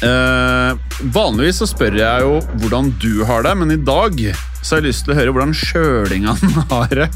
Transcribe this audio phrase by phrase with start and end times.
[0.00, 0.70] Eh,
[1.12, 4.16] vanligvis så spør jeg jo hvordan du har det, men i dag
[4.62, 7.08] så har jeg lyst til å høre hvordan sjølingene har det.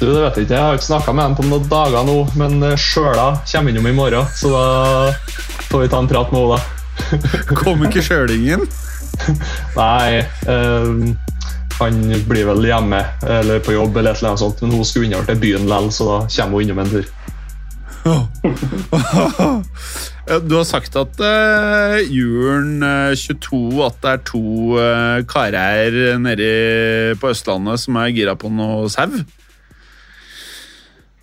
[0.00, 2.16] Du, det vet jeg ikke, Jeg har ikke snakka med dem på noen dager nå,
[2.40, 4.64] men eh, sjøla kommer innom i morgen, så da
[5.68, 6.58] får vi ta en prat med henne.
[6.58, 7.54] da.
[7.54, 8.66] Kom ikke sjølingen?
[9.78, 10.90] Nei, eh,
[11.78, 15.08] han blir vel hjemme eller på jobb, eller et eller annet sånt, men hun skulle
[15.08, 17.08] innover til byen likevel, så da kommer hun innom en tur.
[20.48, 24.40] Du har sagt at uh, julen eh, 22 at det er to
[24.78, 29.10] uh, karer nede på Østlandet som er gira på noe sau.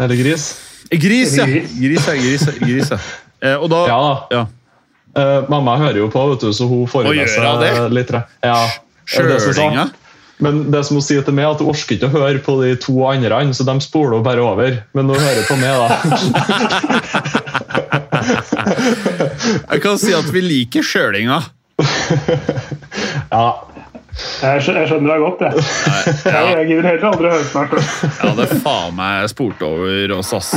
[0.02, 0.44] Eller gris?
[0.92, 1.46] Gris, ja.
[1.50, 2.08] Gris.
[2.08, 2.98] Ja, gris, ja, gris, ja.
[3.42, 4.14] Uh, og da Ja da.
[4.38, 4.44] ja.
[5.12, 8.14] Uh, mamma hører jo på, vet du, så hun får med seg litt.
[8.46, 8.62] Ja.
[9.12, 9.90] Sjølinga.
[10.42, 12.72] Men det som hun sier til meg, at hun orker ikke å høre på de
[12.82, 14.80] to andre, så de spoler hun bare over.
[14.98, 15.88] Men hun hører på meg, da.
[19.72, 21.42] Jeg kan si at vi liker sjølinga.
[23.32, 23.46] Ja,
[24.44, 25.62] Jeg skjønner deg godt, jeg.
[26.28, 27.72] Jeg, jeg gidder heller aldri å høre snart.
[28.04, 30.50] Jeg hadde faen meg spurt over oss, ass.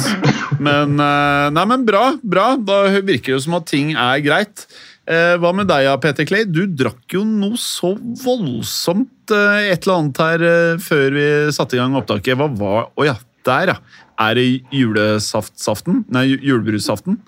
[0.59, 2.49] Men, eh, nei, men bra, bra.
[2.59, 4.67] Da virker det som at ting er greit.
[5.05, 6.47] Eh, hva med deg, Peter Clay?
[6.49, 7.91] Du drakk jo noe så
[8.23, 12.39] voldsomt eh, et eller annet her eh, før vi satte i gang opptaket.
[12.41, 13.79] Hva var Å ja, der, ja.
[14.25, 16.05] Er det julesaft-saften?
[16.15, 17.19] Nei, ju- julebrusaften?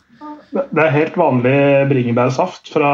[0.56, 1.56] Det er helt vanlig
[1.90, 2.90] bringebærsaft fra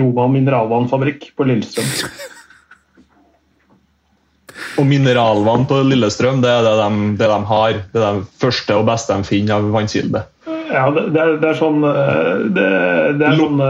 [0.00, 1.86] Roma mineralvannfabrikk på Lillestrøm.
[4.80, 7.78] Og mineralvann på Lillestrøm, det er det de, det de har.
[7.92, 10.24] Det er det første og beste de finner av vannkilde.
[10.72, 11.78] Ja, det, det, er, det er sånn
[12.56, 12.66] Det,
[13.20, 13.60] det er sånn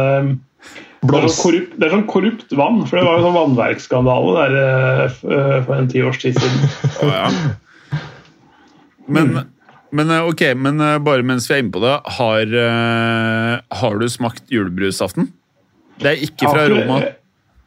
[1.02, 2.80] det er, sånn korrupt, det er sånn korrupt vann.
[2.88, 6.72] For det var jo sånn vannverksskandale der eh, eh, for en ti års tid siden.
[7.04, 7.28] Oh, ja.
[9.06, 9.36] Men,
[9.94, 12.56] men eh, ok, men bare mens vi er inne på det, har,
[13.82, 15.28] har du smakt julebrusaften?
[16.02, 17.00] Det er ikke fra Roma.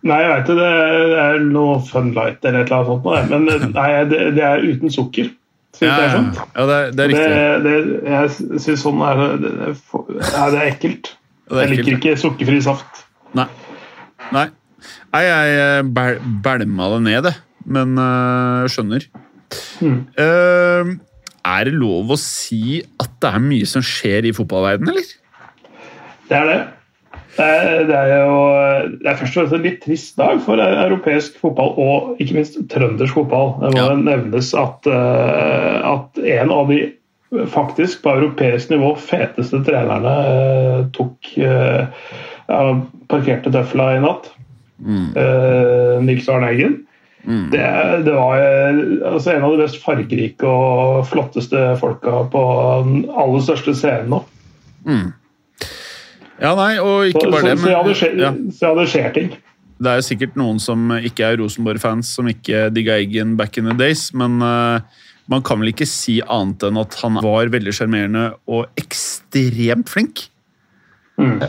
[0.08, 0.56] Nei, jeg vet det.
[0.60, 3.32] Det er noe Funlight eller et eller annet sånt.
[3.32, 5.32] Men nei, det, det er uten sukker.
[5.80, 7.28] Ja, jeg har ja, ja det, er- det er riktig.
[7.64, 7.74] det,
[8.10, 11.12] jeg syns sånn er det, det, det, er det er ekkelt.
[11.50, 13.04] Er Jeg liker ikke sukkerfri saft.
[13.38, 13.46] Nei.
[14.34, 14.48] Nei.
[15.14, 17.36] Nei, jeg eh, bæl- bælma det ned, det.
[17.70, 19.06] Men uh, skjønner.
[19.84, 20.00] Mm.
[20.18, 20.96] Uh,
[21.50, 25.16] er det lov å si at det er mye som skjer i fotballverdenen, eller?
[26.30, 26.60] Det er det.
[27.40, 28.40] Det er, det er jo
[29.00, 32.58] det er først og fremst en litt trist dag for europeisk fotball og ikke minst
[32.72, 33.54] trøndersk fotball.
[33.62, 33.96] Det må Ja.
[33.96, 36.80] nevnes at, eh, at en av de
[37.54, 41.32] faktisk på europeisk nivå feteste trenerne tok
[42.50, 42.76] uh,
[43.12, 44.32] parkerte tøfla i natt.
[44.80, 46.78] Eh, Nils Arne Eggen.
[47.52, 47.64] Det,
[48.06, 52.44] det var eh, altså, en av de mest fargerike og flotteste folka på
[52.88, 54.22] den aller største scenen nå.
[56.40, 58.70] Ja, nei, og ikke Så, bare så, det, så, ja, det skjer, men ja, så
[58.70, 59.30] ja, det skjer ting.
[59.84, 63.68] det er jo sikkert noen som ikke er Rosenborg-fans, som ikke digga Eggen back in
[63.68, 64.80] the days, men uh,
[65.30, 70.30] man kan vel ikke si annet enn at han var veldig sjarmerende og ekstremt flink.
[71.20, 71.44] Mm.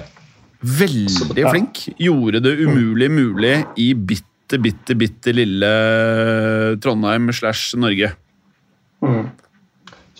[0.60, 1.84] Veldig flink.
[2.00, 5.71] Gjorde det umulig mulig i bitte, bitte, bitte lille
[6.84, 8.12] Trondheim slash Norge.
[9.00, 9.31] Mm.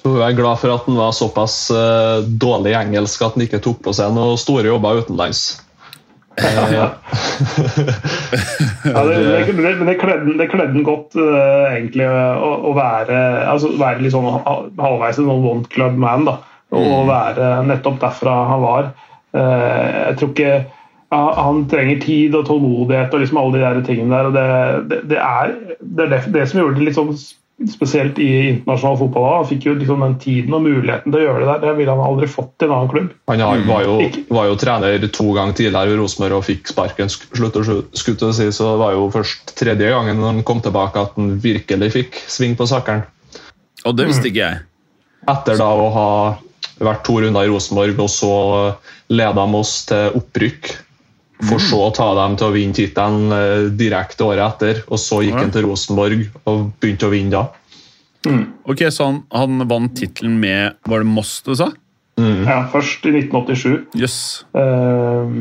[0.01, 3.45] Så hun er glad for at han var såpass uh, dårlig i engelsk at han
[3.45, 5.61] ikke tok på seg noen store jobber utenlands.
[6.41, 6.65] ja,
[8.87, 9.97] Ja, det, det, men det, det
[10.39, 13.19] det kledde han godt, uh, egentlig, å, å være,
[13.51, 14.31] altså, være litt sånn
[14.81, 16.25] halvveis en sånn one club man.
[16.31, 16.39] da,
[16.73, 18.93] Og være nettopp derfra han var.
[19.37, 20.53] Eh, jeg tror ikke
[21.11, 24.27] Han trenger tid og tålmodighet og liksom alle de der tingene der.
[24.29, 27.11] og Det, det, det er det, er det, som gjorde det litt sånn
[27.69, 29.27] spesielt i internasjonal fotball.
[29.41, 31.65] Han fikk jo liksom den tiden og muligheten til å gjøre det der.
[31.65, 33.11] Det ville han aldri fått i en annen klubb.
[33.27, 33.97] han har, var, jo,
[34.31, 38.31] var jo trener to ganger tidligere i Rosenborg og fikk sparken, slutt og skutt å
[38.37, 41.91] si, så det var jo først tredje gangen når han kom tilbake at han virkelig
[41.99, 43.03] fikk sving på sakeren.
[43.83, 44.63] Og det visste ikke jeg.
[45.29, 46.09] Etter da å ha
[46.87, 48.31] vært to runder i Rosenborg, og så
[49.13, 50.71] leda de oss til opprykk.
[51.49, 54.83] For så å ta dem til å vinne tittelen eh, direkte året etter.
[54.93, 55.45] Og så gikk Ja.
[55.47, 57.47] han til Rosenborg og begynte å vinne da.
[58.69, 61.71] Ok, Så han, han vant tittelen med Var det Moss du sa?
[62.21, 62.43] Mm.
[62.45, 63.87] Ja, først i 1987.
[63.97, 64.45] Yes.
[64.53, 65.33] Eh,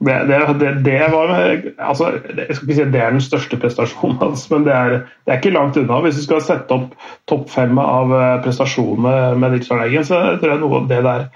[0.00, 1.30] Det, det, det, det var
[1.78, 4.96] altså, Jeg skal ikke si at det er den største prestasjonen hans, men det er,
[5.24, 6.00] det er ikke langt unna.
[6.04, 6.96] Hvis du skal sette opp
[7.30, 11.28] topp fem av eh, prestasjonene med Nilsson Eggen, så tror jeg noe av det der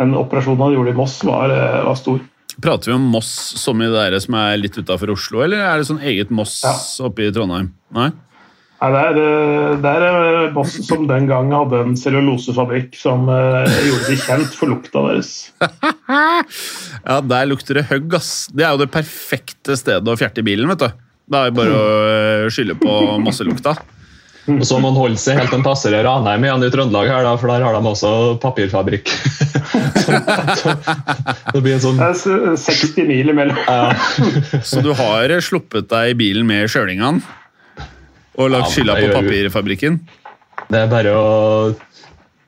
[0.00, 2.20] den operasjonen han gjorde i Moss, var, eh, var stor.
[2.62, 3.30] Prater vi om Moss
[3.60, 6.72] som i dere som er litt utafor Oslo, eller er det sånn eget Moss Ja.
[7.04, 7.72] oppe i Trondheim?
[7.92, 8.10] Nei?
[8.76, 10.02] Nei, det er, eh, det er
[10.52, 15.32] eh, som den gang hadde en cellulosefabrikk som eh, gjorde de kjent for lukta deres.
[17.06, 18.48] Ja, der lukter det høgg, ass.
[18.50, 21.04] Det er jo det perfekte stedet å fjerte i bilen, vet du.
[21.30, 23.76] Det er bare å skylde på masselukta.
[24.50, 27.24] Og så må man holde seg helt til man passerer Ranheim igjen i Trøndelag, her
[27.26, 28.10] da, for der har de også
[28.42, 29.10] papirfabrikk.
[30.04, 30.18] så,
[30.58, 30.74] så,
[31.54, 33.58] det blir en sånn Det er 60 mil imellom.
[33.66, 37.22] ja, Så du har sluppet deg i bilen med sjølingene
[38.36, 39.98] og lagt Ja, skylda på det gjør papirfabrikken?
[40.70, 41.24] Det er bare å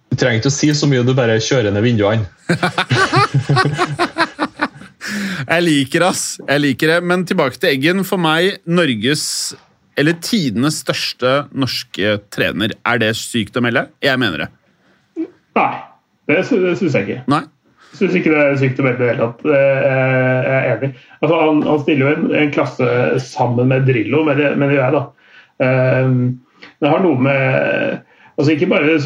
[0.08, 2.25] Du trenger ikke å si så mye, du bare kjører ned vinduene.
[5.49, 6.23] Jeg liker ass.
[6.44, 6.99] Jeg liker det.
[7.08, 8.02] Men tilbake til Eggen.
[8.08, 9.25] For meg, Norges
[9.99, 12.75] eller tidenes største norske trener.
[12.87, 13.87] Er det sykt å melde?
[14.05, 14.49] Jeg mener det.
[15.58, 15.70] Nei,
[16.31, 17.23] det, sy- det syns jeg ikke.
[17.32, 17.41] Nei.
[17.88, 19.41] Jeg syns ikke det er sykt å melde i det hele tatt.
[19.49, 20.91] Jeg er enig.
[21.19, 22.91] Altså, han, han stiller jo en, en klasse
[23.25, 25.02] sammen med Drillo, mener mener jeg, da.
[25.62, 26.12] Eh,
[26.81, 28.05] Det har noe med
[28.38, 28.99] altså Ikke bare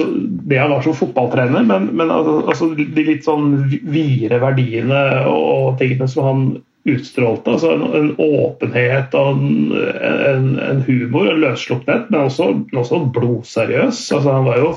[0.49, 5.01] det han var som fotballtrener, men, men altså, de litt sånn videre verdiene
[5.31, 6.43] og tingene som han
[6.85, 7.55] utstrålte.
[7.55, 9.73] altså En, en åpenhet og en,
[10.03, 14.03] en, en humor, en løssluppenhet, men også, også blodseriøs.
[14.13, 14.75] altså Han var jo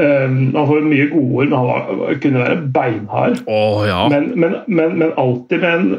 [0.00, 3.42] eh, han får mye godord, men han var, kunne være beinhard.
[3.46, 4.06] Oh, ja.
[4.12, 5.90] Men, men, men, men alltid med en,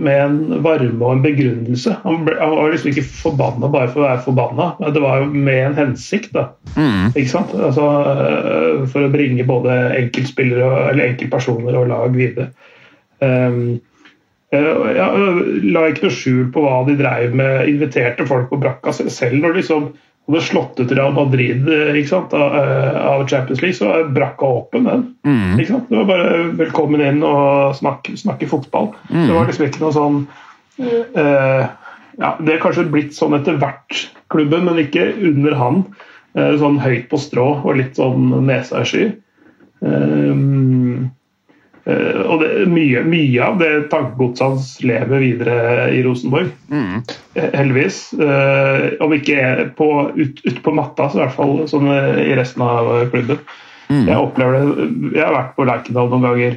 [0.00, 1.96] med en varme og en begrunnelse.
[2.04, 4.70] Han, ble, han var liksom ikke forbanna bare for å være forbanna.
[4.80, 6.32] men Det var jo med en hensikt.
[6.36, 6.48] da.
[6.76, 7.12] Mm.
[7.14, 7.54] Ikke sant?
[7.58, 12.50] Altså, øh, for å bringe både enkeltspillere eller enkeltpersoner og lag videre.
[13.20, 13.80] Um,
[14.54, 15.40] øh, ja, øh,
[15.74, 17.68] la ikke noe skjul på hva de dreiv med.
[17.68, 19.90] Inviterte folk på brakka selv- når liksom
[20.28, 24.84] hadde slått ut Real Madrid ikke sant, av, øh, Champions League, så var brakka åpen.
[24.84, 25.06] den.
[25.24, 25.56] Mm.
[25.88, 28.92] Det var bare velkommen inn og snakke, snakke fotball.
[29.08, 30.20] Det var liksom ikke noe sånn
[30.80, 31.64] eh,
[32.20, 35.82] ja, Det er kanskje blitt sånn etter hvert, klubben, men ikke under han.
[36.38, 39.06] Eh, sånn høyt på strå og litt sånn nesa i sky.
[39.82, 40.34] Eh,
[42.26, 45.56] og det, mye, mye av det tankegodset hans lever videre
[45.94, 46.50] i Rosenborg.
[46.70, 47.02] Mm.
[47.34, 47.98] Eh, Heldigvis.
[48.14, 52.34] Eh, om ikke på, ut, ut på matta, så i hvert fall sånn eh, i
[52.38, 53.38] resten av klubben.
[53.90, 54.04] Mm.
[54.06, 56.52] Jeg opplever det Jeg har vært på Lerkendal noen ganger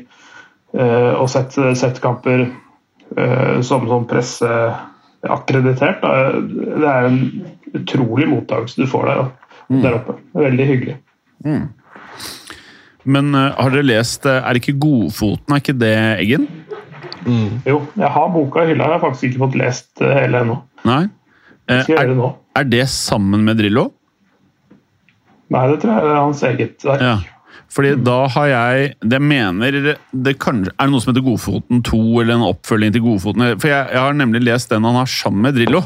[0.77, 6.03] eh, og sett, sett kamper eh, som sånn presseakkreditert.
[6.03, 7.21] Det er en
[7.73, 9.23] utrolig mottakelse du får der,
[9.71, 9.79] Mm.
[9.81, 10.13] der oppe.
[10.35, 10.97] Veldig hyggelig.
[13.03, 16.47] Men uh, har dere lest uh, Er ikke Godfoten, er ikke det Eggen?
[17.23, 17.59] Mm.
[17.67, 18.87] Jo, jeg har boka i hylla.
[18.87, 20.57] Jeg har faktisk ikke fått lest uh, hele ennå.
[20.87, 21.03] Nei?
[21.71, 22.31] Eh, Skal er, det nå?
[22.59, 23.85] er det sammen med Drillo?
[25.53, 27.03] Nei, det tror jeg er hans eget verk.
[27.05, 27.59] Ja.
[27.73, 29.75] Fordi da har jeg Det mener
[30.11, 33.45] det kan, Er det noe som heter Godfoten 2, eller en oppfølging til Godfoten?
[33.61, 35.83] For jeg, jeg har nemlig lest den han har sammen med Drillo.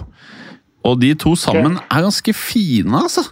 [0.88, 3.26] Og de to sammen er ganske fine, altså.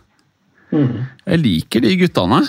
[0.76, 2.42] Jeg liker de guttene.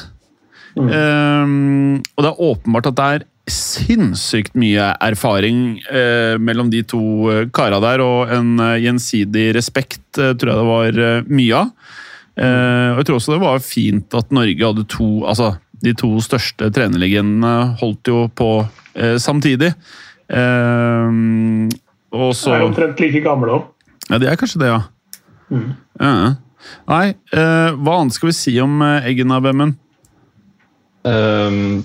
[0.77, 7.03] Ehm, og det er åpenbart at det er sinnssykt mye erfaring eh, mellom de to
[7.31, 11.61] eh, kara der, og en eh, gjensidig respekt eh, tror jeg det var eh, mye
[11.61, 11.71] av.
[12.37, 16.11] Eh, og jeg tror også det var fint at Norge hadde to Altså, de to
[16.25, 18.51] største trenerlegendene holdt jo på
[19.21, 19.75] samtidig.
[20.33, 21.67] Ehm,
[22.17, 23.67] og så er omtrent like gamle òg.
[24.09, 24.79] Ja, de er kanskje det, ja.
[26.01, 26.15] ja.
[26.89, 29.75] Nei, hva annet skal vi si om Eggen av Bemmen?
[31.07, 31.85] Ehm,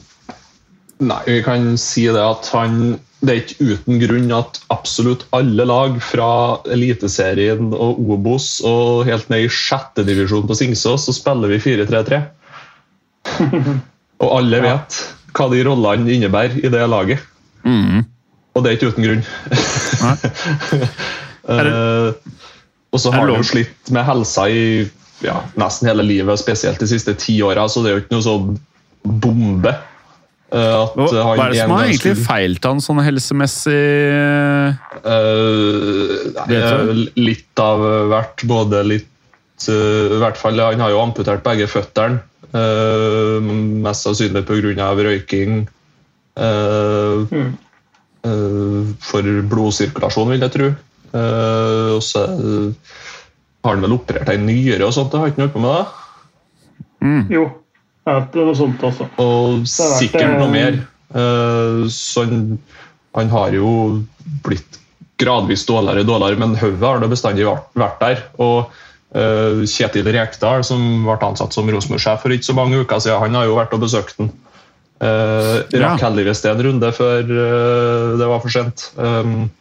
[0.98, 5.66] nei, vi kan si det at han Det er ikke uten grunn at absolutt alle
[5.70, 6.30] lag fra
[6.74, 12.18] Eliteserien og Obos og helt ned i sjette divisjon på Singsås, så spiller vi 4-3-3.
[14.26, 14.98] og alle vet
[15.38, 17.22] hva de rollene innebærer i det laget.
[17.62, 18.02] Mm.
[18.58, 19.24] Og det er ikke uten grunn.
[21.46, 22.10] uh,
[22.92, 24.66] og så har han slitt med helsa i
[25.22, 28.26] ja, nesten hele livet, spesielt de siste ti åra, så det er jo ikke noe
[28.26, 28.60] sånn
[29.04, 29.72] bombe.
[30.52, 33.78] eh, at Hva, er det som en har egentlig feilt han sånn helsemessig?
[35.06, 37.80] Uh, nei, eh, litt av
[38.12, 38.44] hvert.
[38.50, 39.08] Både litt
[39.70, 42.22] uh, I hvert fall, Han har jo amputert begge føttene.
[42.52, 43.40] Uh,
[43.86, 44.94] mest sannsynlig pga.
[44.96, 45.68] røyking.
[46.38, 47.28] Uh,
[48.22, 48.96] Mm.
[49.02, 50.68] for blodsirkulasjon, vil jeg tro.
[51.12, 55.12] Eh, og så har han vel operert ei nyre og sånt.
[55.12, 55.88] Jeg har ikke noe på med det.
[57.34, 57.48] Jo,
[58.08, 59.08] ja, det er noe sånt også.
[59.22, 60.78] Og sikkert eh, noe mer.
[61.14, 62.60] Eh, så han
[63.12, 63.72] Han har jo
[64.46, 64.80] blitt
[65.20, 68.22] gradvis dårligere og dårligere, men hodet har det bestandig vært der.
[68.40, 73.20] Og uh, Kjetil Rekdal, som ble ansatt som Rosenborg-sjef for ikke så mange uker siden,
[73.20, 74.32] han har jo vært og besøkt den.
[75.04, 75.92] Uh, Ja.
[75.92, 78.88] Rakk heldigvis det en runde før uh, det var for sent.
[78.96, 79.52] Um,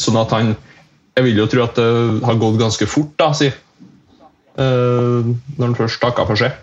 [0.00, 0.54] sånn at han
[1.18, 3.50] Jeg vil jo tro at det har gått ganske fort, da, si.
[4.54, 6.54] Uh, når han først takka for seg.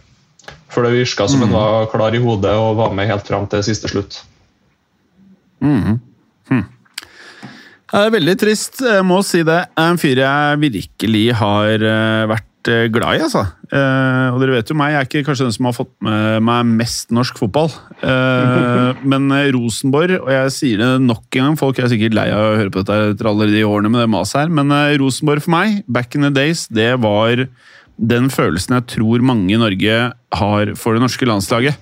[0.73, 3.63] For det virka som han var klar i hodet og var med helt fram til
[3.65, 4.21] siste slutt.
[7.87, 9.61] Det er veldig trist, jeg må si det.
[9.79, 13.45] En fyr jeg virkelig har eh, vært eh, glad i, altså.
[13.71, 16.43] Eh, og dere vet jo meg, jeg er ikke kanskje den som har fått med
[16.49, 17.71] meg mest norsk fotball.
[19.13, 22.59] Men Rosenborg, og jeg sier det nok en gang, folk er sikkert lei av å
[22.59, 25.79] høre på dette etter alle de årene med det maset her, men Rosenborg for meg,
[25.87, 27.45] back in the days, det var
[27.97, 29.97] den følelsen jeg tror mange i Norge
[30.37, 31.75] har for det norske landslaget.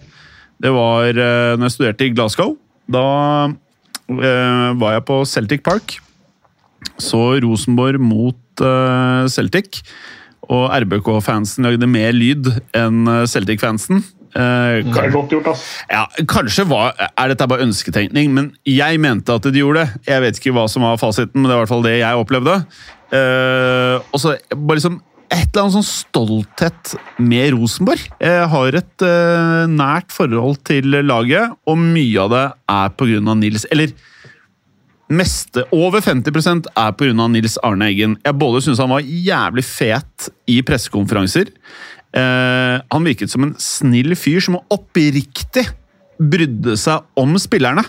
[0.64, 2.54] Det var eh, når jeg studerte i Glasgow.
[2.88, 3.06] Da
[3.52, 5.98] eh, var jeg på Celtic Park.
[7.02, 9.82] Så Rosenborg mot eh, Celtic.
[10.46, 14.04] Og RBK-fansen lagde mer lyd enn eh, Celtic-fansen.
[14.36, 15.64] Eh, Det er godt gjort, ass.
[15.90, 20.04] ja, kanskje var, er dette bare ønsketenkning, men jeg mente at de gjorde det.
[20.12, 22.22] Jeg vet ikke hva som var fasiten, men det er i hvert fall det jeg
[22.24, 22.56] opplevde.
[23.16, 25.02] Eh, og så bare liksom
[25.34, 28.04] et eller annet sånn stolthet med Rosenborg.
[28.22, 32.44] Jeg har et eh, nært forhold til laget, og mye av det
[32.76, 33.36] er pga.
[33.40, 33.94] Nils Eller
[35.10, 37.28] meste, over 50% er pga.
[37.32, 38.18] Nils Arne Eggen.
[38.26, 41.52] Jeg både syns han var jævlig fet i pressekonferanser.
[42.16, 45.66] Eh, han virket som en snill fyr som oppriktig
[46.22, 47.84] brydde seg om spillerne.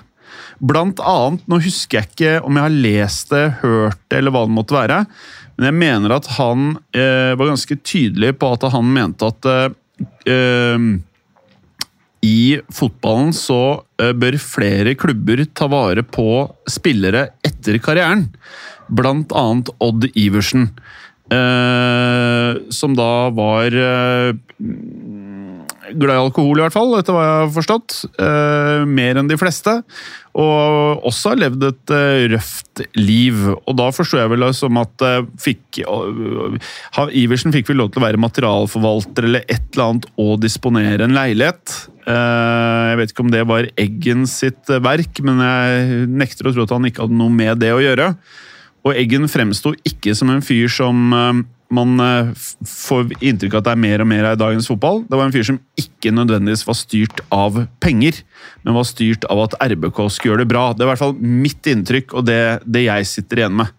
[0.57, 4.47] Blant annet, nå husker jeg ikke om jeg har lest det, hørt det eller hva
[4.47, 5.03] det måtte være,
[5.57, 9.77] men jeg mener at han eh, var ganske tydelig på at han mente at eh,
[10.29, 10.87] eh,
[12.27, 13.61] i fotballen så
[14.03, 16.29] eh, bør flere klubber ta vare på
[16.69, 18.29] spillere etter karrieren.
[18.89, 20.71] Blant annet Odd Iversen.
[21.31, 23.75] eh, som da var
[25.95, 27.97] glad i alkohol, i hvert fall, etter hva jeg har forstått.
[28.19, 29.79] Eh, mer enn de fleste.
[30.37, 33.43] Og også har levd et eh, røft liv.
[33.55, 36.57] Og da forstår jeg vel som at eh, fikk, uh,
[37.17, 41.17] Iversen fikk vel lov til å være materialforvalter eller et eller annet og disponere en
[41.17, 41.79] leilighet.
[42.07, 46.55] Eh, jeg vet ikke om det var Eggen sitt eh, verk, men jeg nekter å
[46.55, 48.13] tro at han ikke hadde noe med det å gjøre.
[48.87, 51.11] Og Eggen fremsto ikke som en fyr som
[51.75, 52.29] man eh,
[52.69, 55.01] får inntrykk av at det er mer og mer av i dagens fotball.
[55.09, 58.21] Det var en fyr som ikke nødvendigvis var styrt av penger,
[58.63, 60.69] men var styrt av at RBK skulle gjøre det bra.
[60.73, 63.73] Det er i hvert fall mitt inntrykk, og det, det jeg sitter igjen med.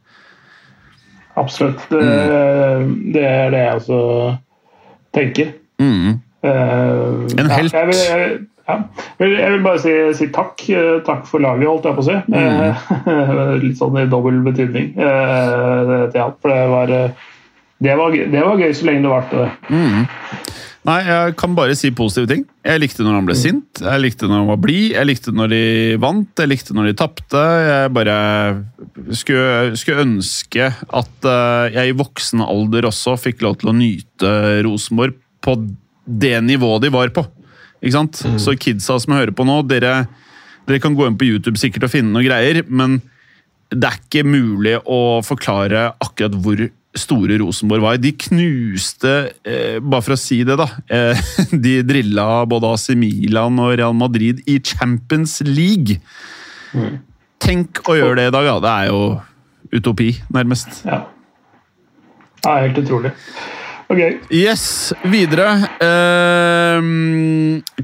[1.38, 1.84] Absolutt.
[1.90, 2.94] Det, Mm.
[3.14, 4.00] det er det jeg også
[5.14, 5.52] tenker.
[5.80, 6.20] Mm.
[6.44, 7.74] Uh, En ja, helt.
[7.74, 8.78] Jeg vil, jeg, ja.
[9.20, 10.64] jeg vil- bare si, si takk.
[10.70, 12.18] Eh, Takk for laget, holdt jeg på å si.
[12.28, 13.62] Mm.
[13.68, 16.38] Litt sånn i dobbel betydning uh, til alt.
[16.42, 16.96] For det var,
[17.84, 19.48] det var, gøy- det var gøy så lenge det varte.
[19.70, 20.08] Mm.
[20.88, 22.44] Nei, jeg kan bare si positive ting.
[22.64, 25.50] Jeg likte når han ble sint, jeg likte når han var blid, jeg likte når
[25.52, 25.62] de
[26.00, 27.42] vant, jeg likte når de tapte.
[27.68, 28.16] Jeg bare
[29.12, 34.32] skulle, skulle ønske at eh, jeg i voksen alder også fikk lov til å nyte
[34.68, 35.58] Rosenborg på
[36.08, 37.26] det nivået de var på.
[37.84, 38.24] Ikke sant?
[38.40, 40.06] Så kidsa som hører på nå, dere,
[40.72, 43.02] dere kan gå inn på YouTube sikkert og finne noe greier, men
[43.76, 46.64] det er ikke mulig å forklare akkurat hvor
[47.00, 48.00] store Rosenborg var.
[48.02, 49.14] De knuste,
[49.48, 51.20] eh, bare for å si det, da eh,
[51.66, 56.00] De drilla både AC Milan og Real Madrid i Champions League.
[57.44, 58.58] Tenk å gjøre det i dag, da.
[58.64, 60.82] Det er jo utopi, nærmest.
[60.88, 61.06] Ja.
[62.44, 63.14] Det er helt utrolig.
[63.88, 64.18] Okay.
[64.36, 65.48] Yes, videre.
[65.80, 66.80] Eh,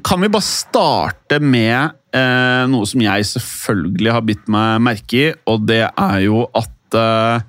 [0.04, 5.30] kan vi bare starte med eh, noe som jeg selvfølgelig har bitt meg merke i,
[5.48, 7.46] og det er jo at eh,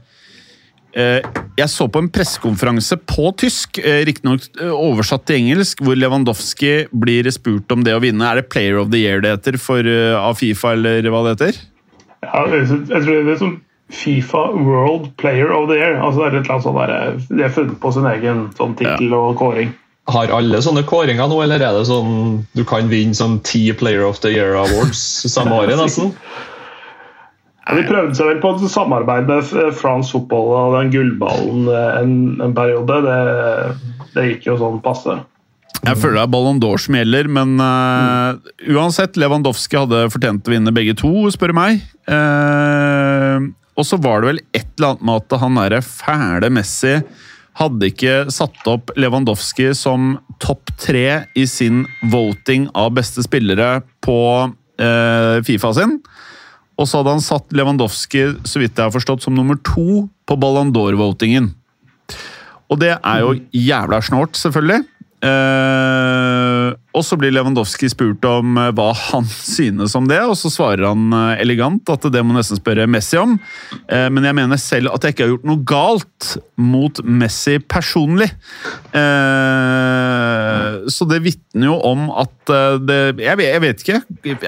[0.94, 6.88] Jeg så på en pressekonferanse på tysk, eh, riktignok eh, oversatt til engelsk, hvor Lewandowski
[6.90, 8.26] blir spurt om det å vinne.
[8.26, 11.36] Er det Player of the Year det heter for, eh, av Fifa, eller hva det
[11.36, 11.60] heter?
[12.26, 13.60] Ja, jeg tror det er som
[13.94, 16.00] Fifa World Player of the Year.
[16.02, 18.74] Altså det er et eller annet sånt der, De har funnet på sin egen sånn
[18.78, 19.74] tittel og kåring.
[20.10, 24.02] Har alle sånne kåringer nå, eller er det sånn du kan vinne sånn ti Player
[24.04, 24.98] of the Year Awards
[25.36, 26.10] samme året, nesten?
[27.64, 31.68] Ja, de prøvde seg vel på et samarbeid med F- France Football og den gullballen
[31.73, 32.99] eh, en, en periode.
[33.06, 33.21] Det,
[34.16, 35.16] det gikk jo sånn passe.
[35.85, 38.37] Jeg føler det er Ballon d'Or som gjelder, men uh,
[38.73, 41.83] uansett, Lewandowski hadde fortjent å vinne begge to, spør du meg.
[42.09, 46.94] Uh, og så var det vel et eller annet med at han derre fæle Messi
[47.61, 54.18] hadde ikke satt opp Lewandowski som topp tre i sin voting av beste spillere på
[54.49, 55.99] uh, Fifa sin.
[56.75, 60.38] Og så hadde han satt Lewandowski så vidt jeg har forstått, som nummer to på
[60.40, 61.52] Ballon d'Or-votingen.
[62.73, 64.83] Og det er jo jævla snålt, selvfølgelig.
[65.25, 65.83] Eh,
[66.94, 70.86] og så blir Lewandowski spurt om eh, hva han synes om det, og så svarer
[70.86, 73.34] han eh, elegant at det må nesten spørre Messi om.
[73.90, 78.30] Eh, men jeg mener selv at jeg ikke har gjort noe galt mot Messi personlig.
[80.94, 82.52] Så det vitner jo om at
[82.86, 84.00] det jeg vet, ikke.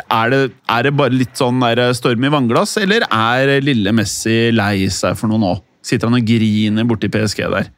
[0.05, 1.63] Er det, er det bare litt sånn
[1.99, 5.55] storm i vannglass, eller er lille Messi lei seg for noe nå?
[5.87, 7.71] Sitter han og griner borti PSG der?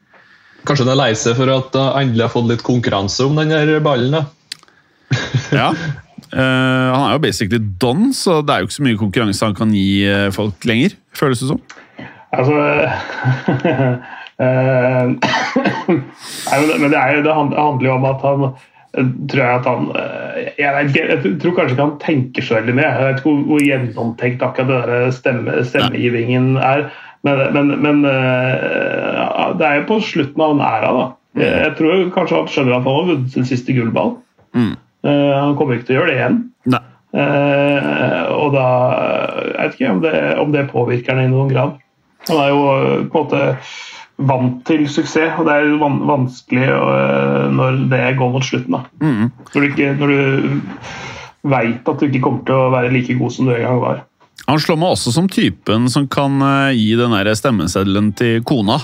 [0.68, 3.54] Kanskje han er lei seg for at han endelig har fått litt konkurranse om den
[3.84, 4.18] ballen.
[4.18, 4.26] da.
[5.60, 5.72] Ja.
[6.28, 9.54] Uh, han er jo basically don, så det er jo ikke så mye konkurranse han
[9.56, 10.96] kan gi eh, folk lenger.
[11.16, 11.60] Føles det som.
[12.36, 12.56] Altså
[14.44, 15.04] eh,
[15.88, 18.44] Nei, men, det, jo- det handler jo om at han
[19.28, 19.88] tror jeg at han
[20.58, 22.88] jeg, vet jeg tror kanskje ikke han tenker så veldig mye.
[22.88, 26.88] Jeg vet ikke hvor, hvor gjennomtenkt akkurat der stemme, stemmegivingen er.
[27.26, 31.06] Men, men, men det er jo på slutten av en æra, da.
[31.38, 34.16] Jeg, jeg tror kanskje han skjønner at han har vunnet sin siste gullball.
[34.56, 34.74] Mm.
[35.08, 36.38] Eh, han kommer ikke til å gjøre det igjen.
[36.74, 36.84] Nei.
[37.18, 38.64] Eh, og da
[39.38, 41.78] Jeg vet ikke om det, om det påvirker han i noen grad.
[42.28, 43.44] Han er jo eh, på en måte
[44.28, 46.66] vant til suksess, og det er van vanskelig
[47.54, 48.74] når det går mot slutten.
[48.74, 48.80] da.
[48.98, 49.28] Mm.
[49.30, 53.36] Når du, ikke, når du veit at du ikke kommer til å være like god
[53.36, 54.00] som du en gang var.
[54.48, 56.42] Han slår meg også som typen som kan
[56.74, 58.80] gi den stemmeseddelen til kona.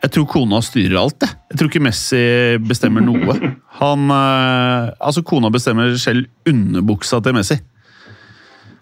[0.00, 1.20] Jeg tror kona styrer alt.
[1.26, 2.20] Jeg, jeg tror ikke Messi
[2.64, 3.34] bestemmer noe.
[3.80, 7.58] Han, eh, altså Kona bestemmer selv underbuksa til Messi.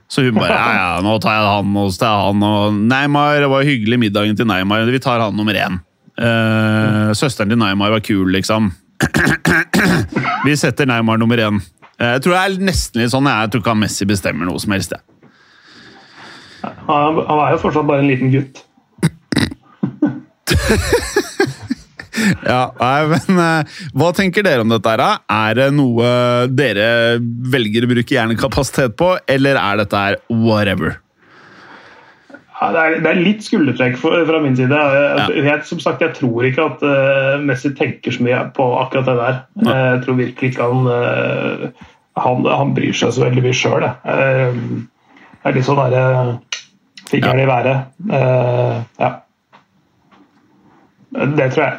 [0.08, 2.44] Så hun bare ja, ja, nå tar jeg han og så tar jeg han.
[2.48, 4.86] Og Neymar, det var hyggelig middagen til Neymar.
[4.88, 5.80] Vi tar han nummer én.
[6.18, 8.70] Eh, søsteren til Neymar var kul, liksom.
[10.46, 11.58] Vi setter Neymar nummer én.
[11.98, 13.28] Eh, Jeg tror det er nesten litt sånn.
[13.28, 14.94] Jeg tror ikke han Messi bestemmer noe som helst.
[14.94, 15.02] Jeg.
[16.88, 18.62] Han er jo fortsatt bare en liten gutt.
[22.42, 24.90] Ja, nei, men eh, Hva tenker dere om dette?
[24.90, 25.20] her?
[25.30, 26.08] Er det noe
[26.50, 30.98] dere velger å bruke hjernekapasitet på, eller er dette her whatever?
[32.58, 34.74] Ja, det, er, det er litt skuldertrekk fra min side.
[34.74, 39.06] Jeg, jeg, som sagt, jeg tror ikke at uh, Messi tenker så mye på akkurat
[39.06, 39.38] det der.
[39.62, 39.76] Ja.
[39.92, 41.86] Jeg tror virkelig ikke han, uh,
[42.18, 44.58] han Han bryr seg så veldig mye sjøl, Det uh,
[45.38, 46.02] Det er litt sånn derre
[47.08, 47.86] Fikk han det i været.
[48.98, 49.12] Ja.
[51.12, 51.78] Det tror jeg.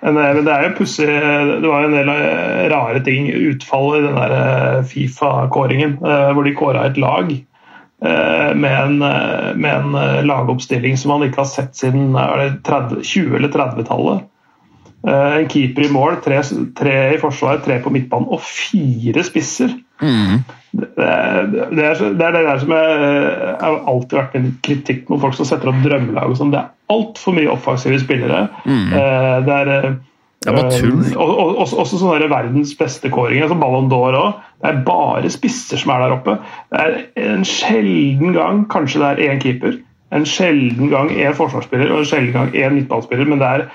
[0.00, 3.98] Men, eh, det er jo pussig Det var jo en del eh, rare ting, utfall
[3.98, 7.32] i den der eh, Fifa-kåringen, hvor de kåra et lag
[8.00, 8.94] med en,
[9.60, 14.22] med en lagoppstilling som man ikke har sett siden er 30, 20- eller 30-tallet.
[15.06, 16.40] Eh, En keeper i mål, tre,
[16.76, 19.72] tre i forsvar, tre på midtbanen og fire spisser.
[20.00, 24.50] Det, er- det, er, det er det der som jeg, jeg har alltid vært en
[24.62, 26.36] kritikk mot folk som setter opp drømmelag.
[26.38, 26.52] sånn.
[26.54, 28.44] Det er altfor mye offensive spillere.
[28.66, 29.90] Eh, Det er eh,
[30.40, 31.02] Det er bare tull.
[31.04, 34.38] eh, og, og, også, også sånne verdens beste kåringer, som Ballon d'Or òg.
[34.62, 36.38] Det er bare spisser som er der oppe.
[36.70, 36.96] Det er
[37.34, 39.76] en sjelden gang kanskje det er én keeper,
[40.12, 43.66] en sjelden gang én forsvarsspiller og en sjelden gang én midtballspiller, men det er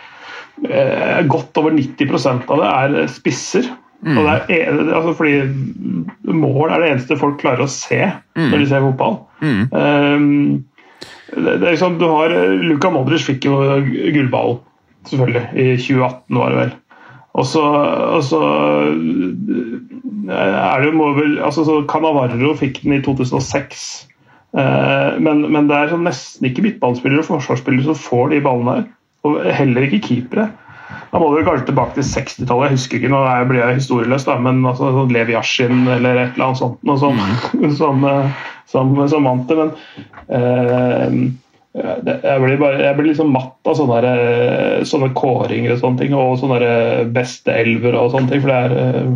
[0.71, 3.67] eh, godt over 90% av det er spisser.
[4.05, 7.97] Og det er, altså fordi mål er det eneste folk klarer å se
[8.37, 9.19] når de ser fotball.
[9.41, 10.65] Um,
[11.33, 14.59] det, det er liksom, du har Luka Modric fikk jo gullballen,
[15.09, 16.75] selvfølgelig, i 2018 var det vel.
[17.35, 17.63] Og så,
[18.15, 18.41] og så
[20.31, 23.87] er det jo vel, altså så Cannavaro fikk den i 2006.
[24.55, 28.77] Uh, men, men det er sånn nesten ikke midtballspillere og forsvarsspillere som får de ballene
[28.77, 28.85] her.
[29.25, 30.51] Og heller ikke keepere.
[31.11, 32.67] Da må du kanskje tilbake til 60-tallet.
[32.67, 36.35] Jeg husker ikke, nå blir jeg historieløs, da, men altså, sånn Lev Yashin eller et
[36.35, 37.21] eller annet sånt noe som,
[37.79, 39.57] som, eh, som, som vant det.
[39.61, 39.73] Men
[40.27, 41.19] eh,
[42.05, 46.03] det, jeg blir bare, jeg blir liksom matt av sånne, eh, sånne kåringer og sånne
[46.03, 46.17] ting.
[46.17, 46.73] Og sånne
[47.15, 48.43] beste elver og sånne ting.
[48.45, 49.15] For det er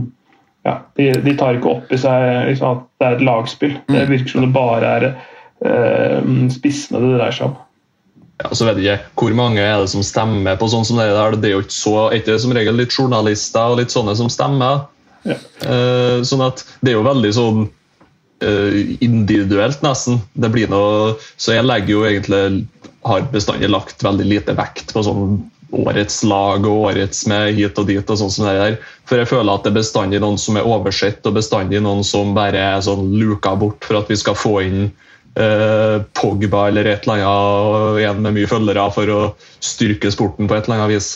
[0.68, 3.76] ja, de, de tar ikke opp i seg liksom, at det er et lagspill.
[3.88, 6.20] Det virker som det bare er eh,
[6.54, 7.58] spissene det dreier seg om.
[8.40, 11.10] Ja, så vet jeg ikke hvor mange er det som stemmer på sånn som det
[11.12, 11.36] der.
[11.36, 14.86] Det er jo ikke så, ikke som regel litt journalister og litt sånne som stemmer.
[15.28, 15.36] Ja.
[15.66, 20.22] Uh, sånn at det er jo veldig sånn uh, individuelt, nesten.
[20.40, 22.44] Det blir noe, så jeg legger jo egentlig
[23.08, 25.40] har bestandig lagt veldig lite vekt på sånn
[25.76, 28.02] årets lag og årets med hit og dit.
[28.02, 28.80] og sånn som det der.
[29.08, 32.34] For jeg føler at det er bestandig noen som er oversett, og bestandig noen som
[32.38, 34.90] bare er sånn luka bort for at vi skal få inn
[35.38, 39.20] eh, Pogba eller et eller annet, og en med mye følgere for å
[39.64, 41.12] styrke sporten på et eller annet vis.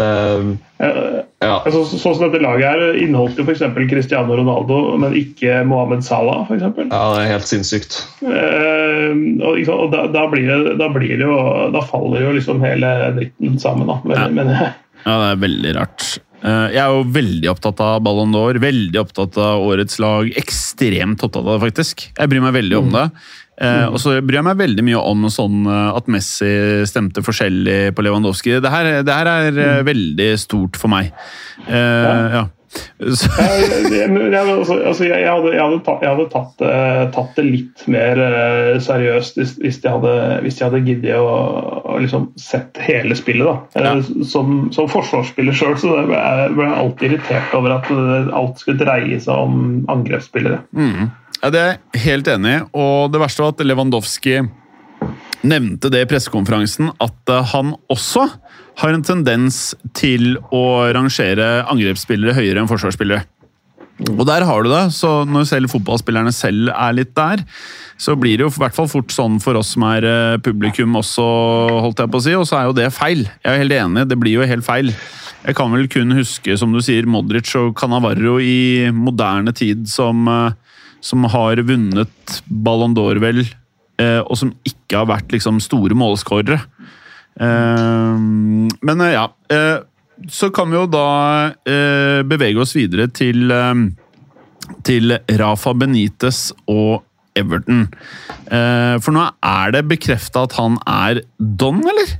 [0.00, 1.58] Uh, ja.
[1.66, 3.60] Altså, så, sånn som dette laget her inneholdt jo f.eks.
[3.90, 6.64] Cristiano Ronaldo, men ikke Mohammed Salah, f.eks.
[6.64, 7.98] ja, det er helt sinnssykt.
[8.24, 9.12] Uh,
[9.44, 11.36] og, og da, da, blir det, da blir det jo
[11.74, 14.00] Da faller jo liksom hele dritten sammen, da.
[14.06, 14.28] Men, Ja.
[14.32, 14.54] men
[15.02, 16.08] Ja, det er veldig rart.
[16.42, 20.30] Uh, Jeg er jo veldig opptatt av Ballon d'Or, veldig opptatt av årets lag.
[20.40, 22.08] Ekstremt opptatt av det, faktisk.
[22.16, 23.06] Jeg bryr meg veldig om det.
[23.62, 26.52] Eh, og så bryr jeg meg veldig mye om sånn eh, at Messi
[26.88, 28.58] stemte forskjellig på Lewandowski.
[28.62, 29.86] Det her, det her er mm.
[29.86, 31.12] veldig stort for meg.
[31.68, 32.48] Uh, ja.
[32.72, 34.52] Jeg, jeg, jeg,
[34.86, 38.78] altså, jeg, jeg hadde, jeg hadde, tatt, hadde tatt, eh, tatt det litt mer eh,
[38.80, 40.12] seriøst hvis, hvis de hadde,
[40.44, 41.34] hvis de hadde giddet å,
[41.82, 43.44] å liksom sett hele spillet.
[43.44, 43.56] da.
[43.76, 43.92] Ja.
[43.98, 45.76] Eh, Som, som forsvarsspiller sjøl
[46.08, 50.62] ble jeg alltid irritert over at eh, alt skulle dreie seg om angrepsspillere.
[51.42, 52.64] Ja, det er jeg helt enig i.
[52.78, 54.40] Og det verste var at Lewandowski
[55.42, 58.28] nevnte det i pressekonferansen, at eh, han også
[58.78, 63.26] har en tendens til å rangere angrepsspillere høyere enn forsvarsspillere.
[64.10, 64.84] Og der har du det.
[64.96, 67.42] Så når selv fotballspillerne selv er litt der,
[68.00, 70.96] så blir det jo i hvert fall fort sånn for oss som er eh, publikum
[70.98, 71.26] også,
[71.86, 72.34] holdt jeg på å si.
[72.38, 73.26] Og så er jo det feil.
[73.42, 74.90] Jeg er helt enig, det blir jo helt feil.
[75.42, 80.26] Jeg kan vel kun huske, som du sier, Modric og Canavarro i moderne tid som,
[80.30, 80.71] eh,
[81.02, 83.42] som har vunnet Ballon d'Or, vel,
[83.98, 86.60] eh, og som ikke har vært liksom store målskårere.
[87.40, 88.18] Eh,
[88.82, 89.24] Men eh, ja.
[89.50, 89.78] eh,
[90.28, 91.06] Så kan vi jo da
[91.66, 93.50] eh, bevege oss videre til,
[94.86, 97.02] til Rafa Benitez og
[97.34, 97.86] Everton.
[98.52, 102.18] Eh, For nå er det bekrefta at han er don, eller?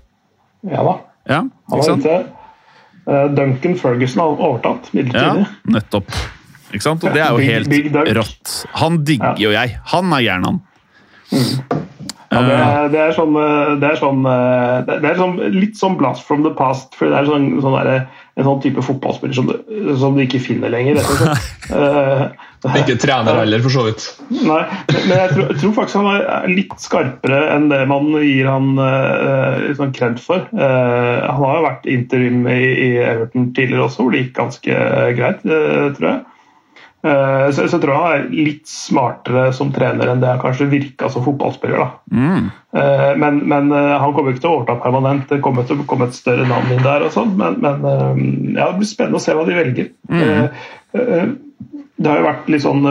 [0.66, 0.96] Ja da,
[1.28, 2.22] Ja, han var ute.
[3.36, 5.32] Duncan Ferguson har overtatt Ja,
[5.66, 6.10] nettopp.
[6.72, 7.04] Ikke sant?
[7.04, 8.56] Og det er jo helt rått.
[8.80, 9.76] Han digger jo jeg.
[9.92, 10.60] Han er gæren, han.
[12.32, 15.76] Ja, det, er, det er sånn, eh, det er sånn, eh, det er sånn litt
[15.76, 16.94] sånn blast from the past.
[16.96, 18.06] for Det er sånn, sånn der,
[18.40, 21.02] en sånn type fotballspiller som, du- som du ikke finner lenger.
[21.72, 24.02] Eh, Ikke trener heller, for så vidt.
[24.48, 24.60] Nei,
[24.92, 28.68] men jeg tror, jeg tror faktisk han er litt skarpere enn det man gir han
[28.78, 30.44] uh, sånn kred for.
[30.52, 34.76] Eh, han har jo vært interim i, i Everton tidligere også, hvor det gikk ganske
[35.18, 36.20] greit, eh, tror jeg.
[37.02, 41.08] Eh, så, jeg tror han er litt smartere som trener enn det han kanskje virka
[41.10, 41.80] som fotballspiller.
[41.80, 41.88] da.
[42.14, 42.50] Mm.
[42.78, 45.24] Eh, Men, men eh, han kommer ikke til å overta permanent.
[45.28, 47.02] Det kommer til å komme et større navn inn der.
[47.08, 49.90] og sånn, Men, men ja, det blir spennende å se hva de velger.
[50.12, 51.24] Eh,
[52.02, 52.86] Det har jo vært litt sånn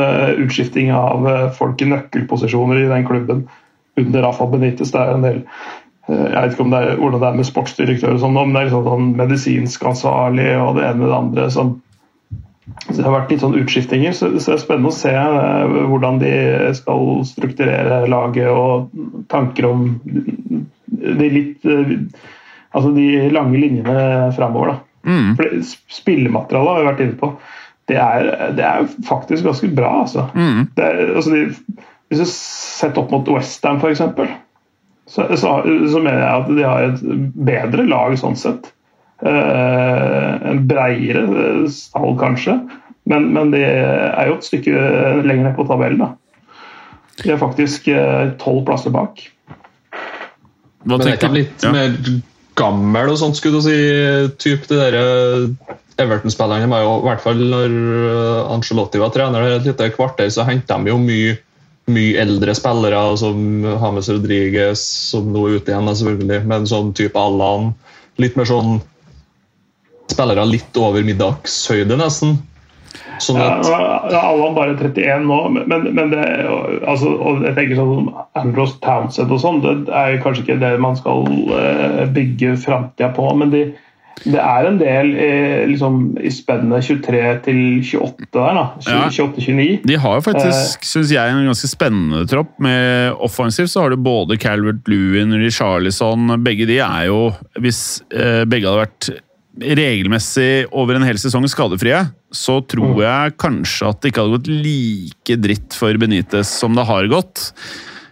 [0.46, 1.26] utskifting av
[1.58, 3.42] folk i nøkkelposisjoner i den klubben
[4.00, 4.92] under Rafa Benitez.
[4.94, 5.40] Det er en del
[6.12, 8.62] jeg vet ikke om det er, hvordan det er med sportsdirektør, og sånn, men det
[8.62, 11.50] er liksom sånn medisinsk ansvarlig og det ene med det andre.
[11.54, 11.74] som
[12.86, 16.20] så Det har vært litt sånn utskiftinger, så, det er spennende å se eh, hvordan
[16.22, 16.34] de
[16.78, 18.92] skal strukturere laget og
[19.32, 21.98] tanker om de litt eh,
[22.72, 23.04] Altså de
[23.36, 24.78] lange linjene framover.
[25.04, 25.34] Mm.
[25.36, 25.58] For
[25.92, 27.28] Spillematerialet har vi vært inne på.
[27.92, 30.30] Det er, det er faktisk ganske bra, altså.
[30.32, 30.70] Mm.
[30.78, 31.42] Det er, altså de,
[32.08, 34.06] hvis du setter opp mot Westham, f.eks.,
[35.12, 35.58] så, så,
[35.92, 37.04] så mener jeg at de har et
[37.52, 38.72] bedre lag sånn sett.
[39.22, 42.58] Eh, en breiere stall, kanskje.
[43.10, 44.74] Men, men de er jo et stykke
[45.26, 46.02] lenger ned på tabellen.
[46.02, 46.12] da.
[47.22, 49.22] De er faktisk eh, tolv plasser bak.
[50.82, 51.74] Hva Men det er ikke litt Ja.
[51.76, 51.94] mer
[52.58, 53.78] gammel og sånt, skulle du si,
[54.42, 59.50] typ de der eh, Everton-spillerne var jo, i hvert fall når Angelotti Ancelotti var trener
[59.52, 61.38] et lite kvarter, så henta de jo mye
[61.92, 64.82] mye eldre spillere, som James Rodriguez,
[65.12, 67.72] som nå er ute igjen, selvfølgelig, men sånn type Allan.
[68.22, 68.80] Litt mer sånn
[70.12, 72.40] spillere litt over middagshøyde, nesten.
[73.22, 76.24] Sånn at Ja, alle Allan bare 31 nå, men, men det,
[76.90, 80.74] altså, og jeg tenker sånn Andros Townsend og sånn, det er jo kanskje ikke det
[80.82, 81.24] man skal
[81.56, 83.28] eh, bygge framtida på.
[83.38, 83.64] Men de,
[84.26, 85.32] det er en del i,
[85.72, 88.66] liksom, i spennet 23 til 28 der, da.
[89.08, 89.82] 28-29.
[89.88, 92.54] De har jo faktisk, synes jeg, en ganske spennende tropp.
[92.62, 97.28] Med offensivt så har du både Calvert Lewin, Richarlison Begge de er jo,
[97.62, 99.12] hvis eh, begge hadde vært
[99.62, 104.52] regelmessig over en hel sesong skadefrie, så tror jeg kanskje at det ikke hadde gått
[104.52, 107.52] like dritt for Benitez som det har gått.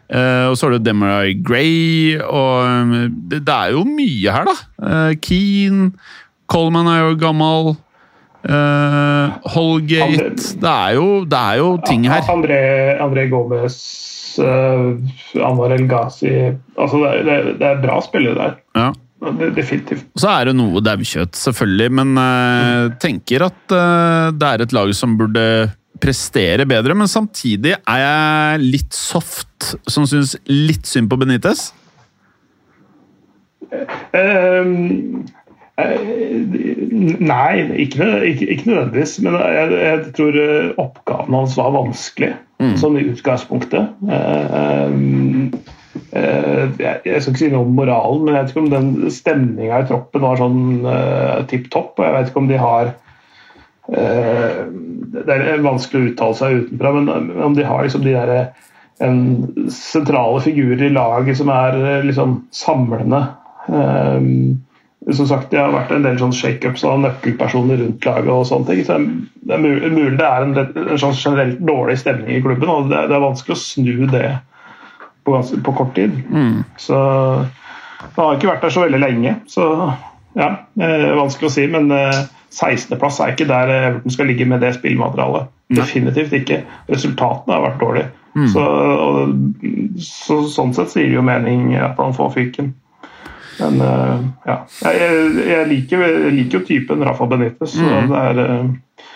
[0.09, 4.47] Uh, og så har du Demarai Gray, og eh, det, det er jo mye her,
[4.49, 4.55] da.
[4.81, 5.91] Uh, Keane,
[6.49, 7.75] Coleman er jo gammel.
[8.39, 12.23] Uh, Holgate det er, jo, det er jo ting her.
[12.31, 12.62] André,
[13.03, 13.77] André Gomez,
[14.39, 14.95] uh,
[15.43, 16.31] Anwar El Ghazi
[16.79, 18.57] altså, det, det, det er bra spillere der.
[18.79, 18.88] Ja.
[19.19, 20.05] Definitivt.
[20.15, 24.93] Så er det noe daukjøtt, selvfølgelig, men uh, tenker at uh, det er et lag
[24.95, 25.43] som burde
[25.99, 26.95] prestere bedre.
[26.95, 31.69] Men samtidig er jeg litt soft, som syns litt synd på Benitez.
[34.15, 35.27] Ehm,
[35.79, 39.13] Nei, ikke, ikke, ikke, nødvendigvis.
[39.23, 40.39] Men jeg, jeg, tror
[40.82, 42.73] oppgaven hans var vanskelig, mm.
[42.82, 43.93] sånn i utgangspunktet.
[44.10, 45.53] Jeg,
[46.12, 49.89] jeg, skal ikke si noe om moralen, men jeg vet ikke om den stemninga i
[49.89, 52.00] troppen var sånn uh, tipp topp.
[52.00, 52.89] Og jeg vet ikke om de har
[53.93, 54.56] uh,
[55.19, 58.34] Det er vanskelig å uttale seg utenfra, men om de har liksom de der
[59.00, 63.22] en sentrale figurer i laget som er eh, liksom samlende.
[63.67, 64.60] Um,
[65.15, 68.30] som sagt, Det har vært en del sånn shakeups av nøkkelpersoner rundt laget.
[68.34, 72.36] og sånne ting, så Det er mulig det er en, en sånn generelt dårlig stemning
[72.36, 72.69] i klubben.
[72.69, 74.28] og Det, det er vanskelig å snu det
[75.30, 76.18] på, ganske, på kort tid.
[76.30, 76.63] Mm.
[76.78, 77.00] Så
[78.00, 79.36] Det har ikke vært der så veldig lenge.
[79.48, 79.94] så
[80.38, 80.50] ja,
[80.82, 84.74] eh, Vanskelig å si, men eh, 16.-plass er ikke der Everton skal ligge med det
[84.78, 85.52] spillmaterialet.
[85.70, 86.63] Definitivt ikke.
[86.89, 88.12] Resultatene har vært dårlige.
[88.38, 88.48] Mm.
[88.50, 92.74] Så, og, så, sånn sett sier det jo mening at han får fyken.
[93.60, 94.58] Men eh, ja.
[94.86, 95.13] Jeg,
[95.50, 97.76] jeg, liker, jeg, liker, jo typen Rafa Benitez.
[97.78, 98.13] Mm.
[98.18, 99.08] Er, uh,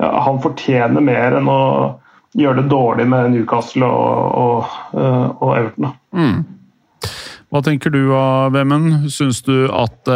[0.00, 1.62] ja, han fortjener mer enn å
[2.38, 5.94] gjøre det dårlig med Newcastle og, og, uh, og Everton.
[6.14, 7.08] Mm.
[7.50, 9.08] Hva tenker du, av Vemund?
[9.10, 10.06] Syns du at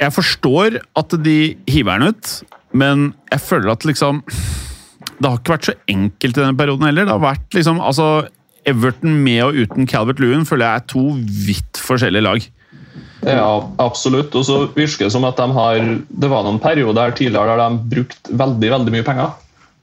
[0.00, 1.36] Jeg forstår at de
[1.70, 2.32] hiver den ut,
[2.72, 4.24] men jeg føler at liksom
[5.20, 7.06] det har ikke vært så enkelt i denne perioden heller.
[7.06, 8.06] Det har vært liksom, altså
[8.68, 11.04] Everton med og uten Calvert Lewin føler jeg er to
[11.46, 12.46] vidt forskjellige lag.
[13.20, 13.50] Ja,
[13.82, 14.34] absolutt.
[14.36, 17.60] Og så virker det som at de har Det var noen perioder her tidligere der
[17.60, 19.34] de brukte veldig veldig mye penger.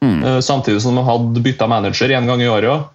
[0.03, 0.19] Mm.
[0.23, 2.87] Uh, samtidig som de hadde bytta manager én gang i året.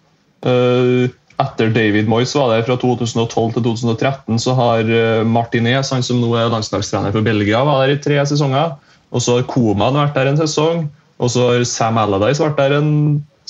[0.47, 1.11] Uh,
[1.43, 6.21] etter David Moyes var det fra 2012 til 2013, så har uh, Martinez, han som
[6.23, 8.77] nå er landslagstrener for Belgia, var der i tre sesonger.
[9.13, 10.87] Og så har Koman vært der en sesong.
[11.23, 12.95] Og så har Sam Allardyce vært der en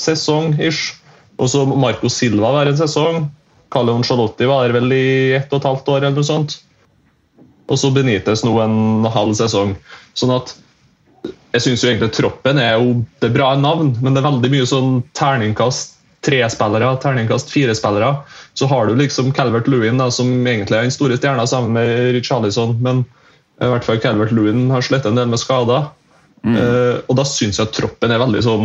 [0.01, 0.99] sesong ish.
[1.41, 3.29] Og så Marco Silva der en sesong.
[3.73, 6.59] Carleon Charlotti var der vel i ett og et halvt år eller noe sånt.
[7.71, 9.77] Og så Benitez nå en halv sesong.
[10.19, 10.53] Sånn at
[11.53, 14.69] jeg syns egentlig troppen er jo det er bra navn, men det er veldig mye
[14.69, 18.13] sånn terningkast tre-spillere, terningkast fire-spillere.
[18.55, 22.13] Så har du liksom Calvert Lewin, da, som egentlig er den store stjerna sammen med
[22.17, 23.03] Richarlison, men
[23.63, 25.91] i hvert fall Calvert Lewin har slitt en del med skader.
[26.43, 26.57] Mm.
[26.57, 28.65] Uh, og da syns jeg at troppen er veldig sånn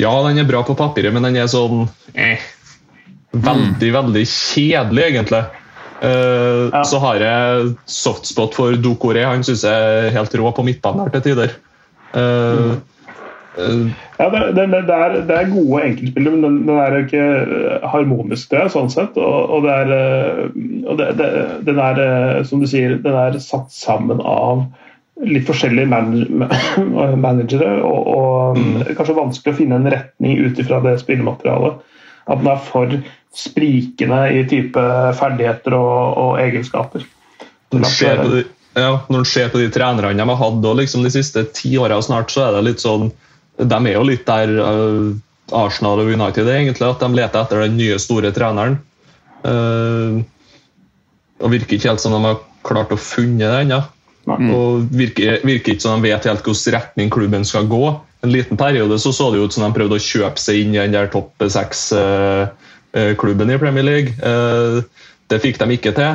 [0.00, 1.82] Ja, den er bra på papiret, men den er sånn
[2.16, 2.40] eh,
[3.36, 3.96] Veldig, mm.
[3.98, 5.42] veldig kjedelig, egentlig.
[6.00, 6.80] Uh, ja.
[6.88, 9.26] Så har jeg softspot for Dokore.
[9.28, 11.56] Han syns jeg er helt rå på midtbanen her til tider.
[12.14, 12.76] Uh,
[14.18, 17.26] ja, det, det, det, er, det, er, gode enkeltspillere, men den, den, er ikke
[17.88, 19.16] harmonisk, det, sånn sett.
[19.16, 20.50] Og, og, det er,
[20.84, 21.00] og
[21.64, 22.02] den er,
[22.48, 24.66] som du sier, den er satt sammen av
[25.24, 25.88] litt forskjellige
[27.24, 28.72] managere, og, og mm.
[28.98, 31.80] kanskje vanskelig å finne en retning ut ifra det spillematerialet.
[32.26, 32.98] At den er for
[33.36, 34.82] sprikende i type
[35.16, 37.04] ferdigheter og, og egenskaper.
[37.72, 38.44] Når en
[38.76, 41.96] ja, når en ser på de trenerne de har hatt liksom de siste ti åra
[42.04, 43.04] snart, så er det litt sånn
[43.56, 45.16] De er jo litt der uh,
[45.56, 48.74] Arsenal og United er, egentlig, at de leter etter den nye, store treneren.
[49.46, 50.12] Uh,
[51.40, 52.36] og virker ikke helt som de har
[52.66, 53.80] klart å funne det ennå.
[54.26, 54.50] Mm.
[54.52, 57.84] Og virker, virker, ikke som de vet helt hvilken retning klubben skal gå.
[58.26, 60.82] En liten periode så, så det ut som de prøvde å kjøpe seg inn i
[60.82, 64.10] den der topp seks-klubben eh, i Premier League.
[65.30, 66.12] Det fikk de ikke til.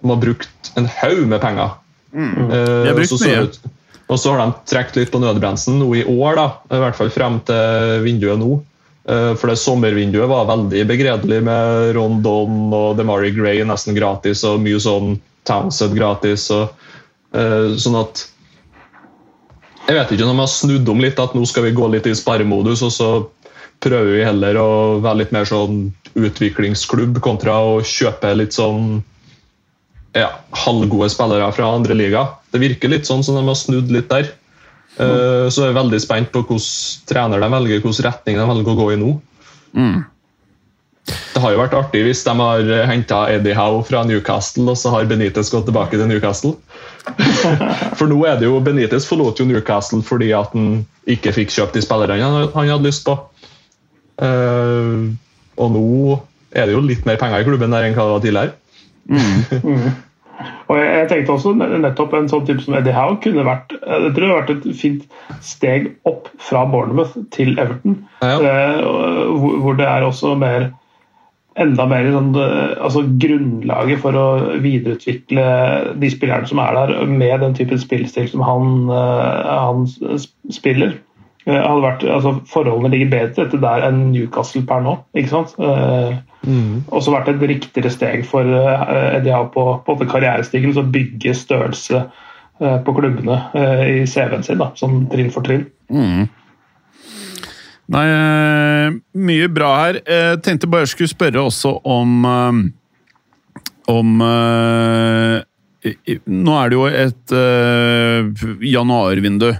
[0.00, 1.70] De har brukt en haug med penger.
[2.14, 2.50] Mm.
[2.50, 3.44] Eh, de har brukt mye.
[4.10, 7.12] Og så har de trukket litt på nødbremsen nå i år, da, i hvert fall
[7.14, 8.56] frem til vinduet nå.
[9.10, 14.60] Eh, for det sommervinduet var veldig begredelig med Rondon og DeMari Gray nesten gratis og
[14.64, 15.16] mye sånn
[15.48, 16.50] Townsend gratis.
[16.52, 16.68] og
[17.32, 18.26] uh, sånn at
[19.88, 22.06] Jeg vet ikke om de har snudd om litt, at nå skal vi gå litt
[22.06, 23.08] i sparemodus, og så
[23.82, 24.68] prøver vi heller å
[25.02, 29.00] være litt mer sånn utviklingsklubb kontra å kjøpe litt sånn
[30.16, 30.30] ja,
[30.64, 32.26] halvgode spillere fra andre liga.
[32.50, 34.32] Det virker litt sånn som de har snudd litt der.
[34.98, 35.48] Mm.
[35.48, 36.64] Så jeg er veldig spent på hvilken
[37.08, 39.12] trener de velger, hvilken retning de velger å gå i nå.
[39.78, 40.00] Mm.
[41.10, 44.92] Det har jo vært artig hvis de har henta Eddie Howe fra Newcastle, og så
[44.94, 46.56] har Benitez gått tilbake til Newcastle.
[47.98, 51.78] For nå er det jo Benitez forlot jo Newcastle fordi at han ikke fikk kjøpt
[51.78, 53.16] de spillerne han hadde lyst på.
[54.20, 55.08] Uh,
[55.56, 55.86] og nå
[56.52, 58.56] er det jo litt mer penger i klubben der enn hva det var tidligere.
[59.08, 59.42] Mm.
[59.64, 59.90] mm.
[60.70, 64.22] Og jeg tenkte også nettopp en sånn type som Eddie Howe kunne vært jeg tror
[64.24, 65.02] det vært et fint
[65.44, 67.98] steg opp fra Bournemouth til Everton.
[68.22, 68.52] Ja, ja.
[68.80, 70.70] Eh, hvor det er også mer
[71.60, 74.26] enda mer sånn, eh, altså grunnlaget for å
[74.62, 75.44] videreutvikle
[76.00, 79.86] de spillerne som er der, med den typen spillstil som han, eh, han
[80.54, 80.94] spiller.
[81.46, 84.98] Eh, hadde vært, altså Forholdene ligger bedre til dette der enn Newcastle per nå.
[85.14, 85.54] ikke sant?
[85.58, 86.86] Eh, Mm.
[86.88, 90.72] også vært et riktigere steg for eh, Eddie Howe på, på karrierestigen.
[90.72, 95.66] Så bygge størrelse eh, på klubbene eh, i CV-en sin, da, sånn trinn for trinn.
[97.90, 100.00] Nei, eh, mye bra her.
[100.06, 102.24] Jeg tenkte bare jeg skulle spørre også om
[103.90, 105.44] Om eh,
[106.24, 107.36] Nå er det jo et
[108.64, 109.50] januarvindu.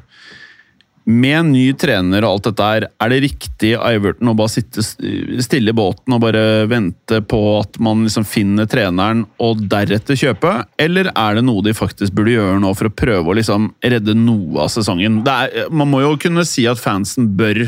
[1.10, 5.72] Med ny trener og alt dette her, er det riktig Iverton å bare sitte stille
[5.72, 10.52] i båten og bare vente på at man liksom finner treneren og deretter kjøpe?
[10.78, 14.14] Eller er det noe de faktisk burde gjøre nå for å prøve å liksom redde
[14.18, 15.22] noe av sesongen?
[15.24, 17.64] Er, man må jo kunne si at fansen bør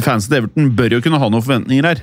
[0.00, 1.98] Fansen til Everton bør jo kunne ha noen forventninger her.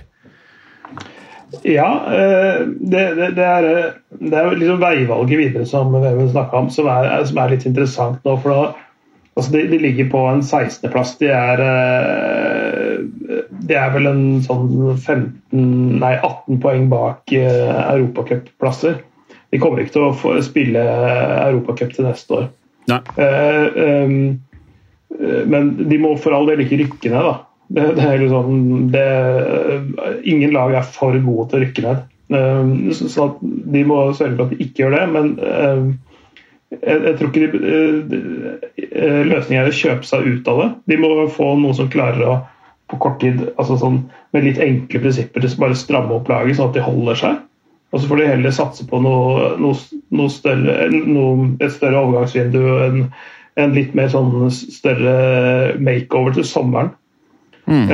[1.65, 6.59] Ja, eh, det, det, det, er, eh, det er liksom veivalget videre som vi snakka
[6.59, 8.35] om, som er, som er litt interessant nå.
[8.43, 8.86] for da
[9.37, 11.17] Altså de, de ligger på en 16.-plass.
[11.21, 12.93] De eh,
[13.67, 18.97] De er vel en sånn 15, nei 18 poeng bak eh, europacupplasser.
[19.53, 22.47] De kommer ikke til å få spille europacup til neste år.
[22.89, 22.99] Nei.
[23.19, 24.17] Eh, um,
[25.19, 27.35] eh, men de må for all del ikke rykke ned, da.
[27.67, 28.59] Det, det er liksom,
[28.93, 29.07] det,
[30.31, 32.05] ingen lag er for gode til å rykke ned.
[32.27, 35.05] Um, så, så de må sørge for at de ikke gjør det.
[35.13, 35.89] Men um,
[36.75, 37.61] jeg, jeg tror ikke de,
[38.11, 38.19] de,
[39.27, 40.69] løsningen er å kjøpe seg ut av det.
[40.91, 42.37] De må få noe som klarer å
[42.87, 43.97] på kort tid, altså sånn,
[44.31, 47.41] med litt enkle prinsipper, bare stramme opp laget sånn at de holder seg.
[47.91, 52.61] Og så får de heller satse på noe, noe, noe større, noe, et større overgangsvindu.
[52.85, 53.03] En,
[53.59, 56.91] en litt mer sånn større makeover til sommeren.
[57.67, 57.87] Mm.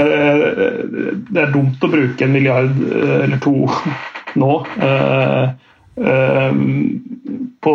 [1.34, 3.56] Det er dumt å bruke en milliard eh, eller to
[4.42, 5.48] nå eh, eh,
[7.64, 7.74] på,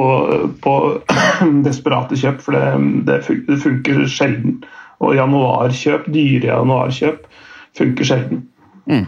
[0.65, 0.75] på
[1.67, 4.59] desperate kjøp, for det, det funker sjelden.
[4.99, 7.29] Og januarkjøp, dyre januarkjøp,
[7.79, 8.43] funker sjelden.
[8.91, 9.07] Mm.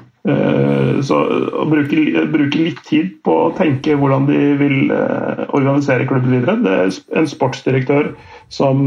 [1.02, 6.34] Så å bruke, bruke litt tid på å tenke hvordan de vil eh, organisere klubben
[6.36, 6.58] videre.
[6.60, 8.12] Det er en sportsdirektør
[8.52, 8.82] som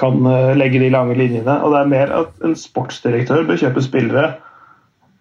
[0.00, 1.60] kan eh, legge de lange linjene.
[1.62, 4.32] Og det er mer at en sportsdirektør bør kjøpe spillere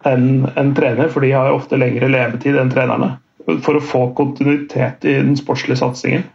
[0.10, 3.14] enn en trener, for de har ofte lengre levetid enn trenerne.
[3.48, 6.26] For å få kontinuitet i den sportslige satsingen.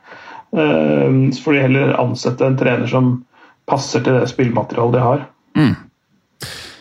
[0.57, 3.25] Eh, Så får de heller ansette en trener som
[3.67, 5.27] passer til det spillmaterialet de har.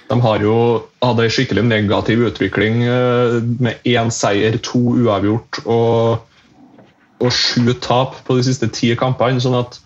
[0.09, 0.55] De har jo
[1.01, 6.21] hatt en skikkelig negativ utvikling eh, med én seier, to uavgjort og,
[7.21, 9.41] og sju tap på de siste ti kampene.
[9.41, 9.79] sånn at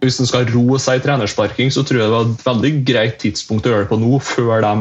[0.00, 3.18] hvis en skal roe seg i trenersparking, så tror jeg det var et veldig greit
[3.20, 4.72] tidspunkt å gjøre det på nå, før de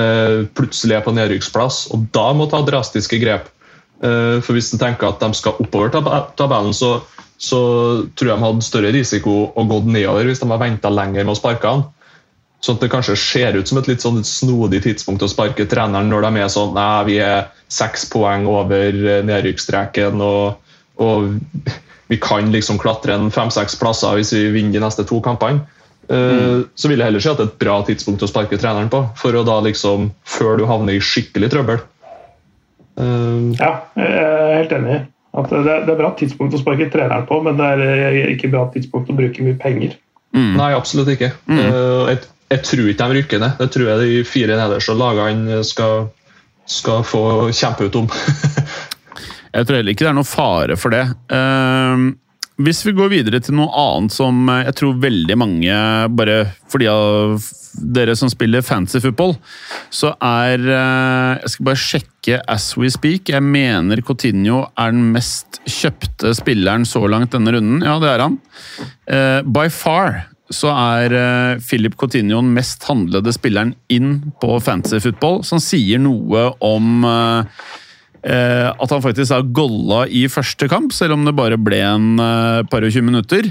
[0.00, 1.90] eh, plutselig er på nedrykksplass.
[1.92, 3.50] Og da må ta drastiske grep.
[3.98, 5.90] Eh, for hvis en tenker at de skal oppover
[6.38, 6.98] tabellen, så,
[7.38, 7.60] så
[8.14, 11.34] tror jeg de hadde større risiko å gå nedover hvis de hadde venta lenger med
[11.34, 11.86] å sparke han.
[12.62, 16.10] Sånn at det kanskje ser ut som et litt sånn snodig tidspunkt å sparke treneren
[16.10, 20.56] når de er sånn Nei, vi er seks poeng over nedrykkstreken nedrykksstreken, og,
[20.98, 25.62] og vi kan liksom klatre en fem-seks plasser hvis vi vinner de neste to kampene.
[26.08, 26.64] Mm.
[26.72, 29.02] Så vil jeg heller si at det er et bra tidspunkt å sparke treneren på,
[29.20, 31.82] for å da liksom, før du havner i skikkelig trøbbel.
[32.98, 34.98] Eh, Ja, jeg er helt enig.
[35.38, 38.20] At det, er, det er bra tidspunkt å sparke treneren på, men det er eh,
[38.34, 39.96] ikke bra tidspunkt å bruke mye penger.
[40.34, 41.30] Nei, absolutt ikke.
[41.48, 41.58] Mm.
[42.10, 42.18] jeg,
[42.52, 43.56] jeg tror ikke de rykker ned.
[43.58, 46.10] Det tror jeg de fire nederste lagene skal,
[46.68, 47.22] skal få
[47.56, 48.10] kjempe ut om.
[49.48, 51.04] Jeg tror heller ikke det er noen fare for det.
[51.34, 52.10] Ehm,
[52.58, 55.74] hvis vi går videre til noe annet som eh, jeg tror veldig mange,
[56.18, 56.38] bare
[56.70, 57.44] for de av
[57.94, 59.36] dere som spiller fancy football,
[59.94, 63.30] så er eh, Jeg skal bare sjekke as we speak.
[63.30, 67.84] Jeg mener Coutinho er den mest kjøpte spilleren så langt denne runden.
[67.86, 68.40] Ja, det er han.
[69.06, 71.12] Eh, by far så er
[71.60, 77.04] Philip Coutinho den mest handlede spilleren inn på fancy football, som sier noe om
[78.22, 82.08] eh, at han faktisk har golla i første kamp, selv om det bare ble en
[82.22, 83.50] eh, par og tjue minutter.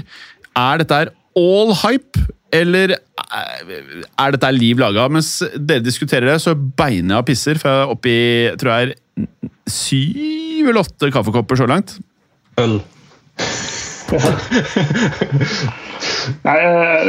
[0.58, 1.00] Er dette
[1.38, 3.72] all hype, eller eh,
[4.18, 5.08] er dette liv laga?
[5.12, 8.22] Mens dere diskuterer det, så beiner jeg og pisser, for jeg er oppe i
[8.60, 8.96] tror jeg er
[9.68, 11.98] syv eller åtte kaffekopper så langt.
[12.58, 12.80] Øl.
[16.46, 17.02] Nei, eh,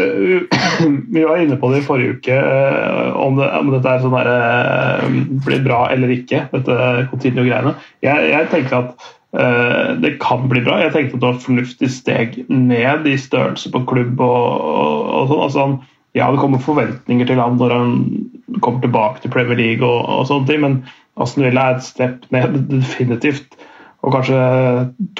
[1.07, 4.17] Vi var inne på det i forrige uke, eh, om, det, om dette er sånn
[4.17, 5.05] der, eh,
[5.45, 6.39] blir bra eller ikke.
[6.51, 6.73] dette
[7.11, 7.73] Coutinho-greiene.
[8.05, 8.89] Jeg, jeg tenker at
[9.37, 10.73] uh, det kan bli bra.
[10.83, 14.15] Jeg tenkte at det var et fornuftig steg ned i størrelse på klubb.
[14.19, 15.43] og, og, og sånn.
[15.45, 15.61] Altså,
[16.17, 17.89] ja, det kommer forventninger til han når han
[18.65, 20.73] kommer tilbake til Premier League, og, og sånne ting, men
[21.21, 23.49] Aston Villa er et step ned, definitivt.
[23.99, 24.39] Og kanskje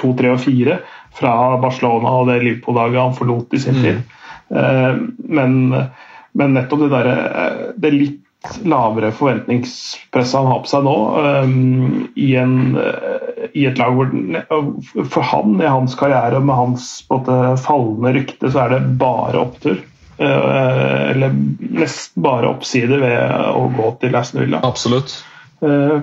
[0.00, 0.78] to, tre og fire
[1.16, 4.00] fra Barcelona og det Liverpool-laget han forlot i sin tid.
[4.50, 5.02] Mm.
[5.30, 5.58] Men
[6.32, 7.14] men nettopp det derre
[7.78, 8.26] Det litt
[8.64, 10.94] lavere forventningspresset han har på seg nå,
[11.44, 14.08] um, i, en, uh, i, et lag hvor
[15.12, 19.42] For han, i hans karriere og med hans måte, fallende rykte, så er det bare
[19.42, 19.82] opptur.
[20.16, 23.20] Uh, eller nesten bare oppside ved
[23.50, 24.62] å gå til Aston Villa.
[24.64, 25.18] Absolutt.
[25.60, 26.00] Uh,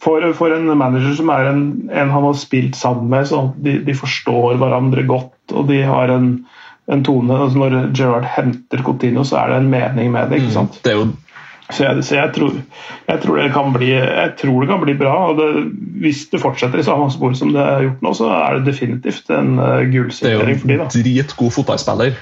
[0.00, 3.78] for, for, en manager som er en, en han har spilt sammen med, så de,
[3.84, 6.30] de, forstår hverandre godt, og de har en,
[6.90, 10.40] en tone altså Når Gerard henter Coutinho, så er det en mening med det.
[10.40, 10.56] ikke mm.
[10.56, 10.78] sant?
[10.78, 11.10] Mm, det er jo
[11.70, 12.54] så, jeg, så jeg, tror,
[13.06, 15.12] jeg, tror, det kan bli, jeg tror det kan bli bra.
[15.30, 15.50] og det,
[16.02, 19.30] Hvis det fortsetter i samme spor som det har gjort nå, så er det definitivt
[19.30, 20.88] en uh, gullsignering for de da.
[20.90, 22.18] Det er jo en dritgod fotballspiller.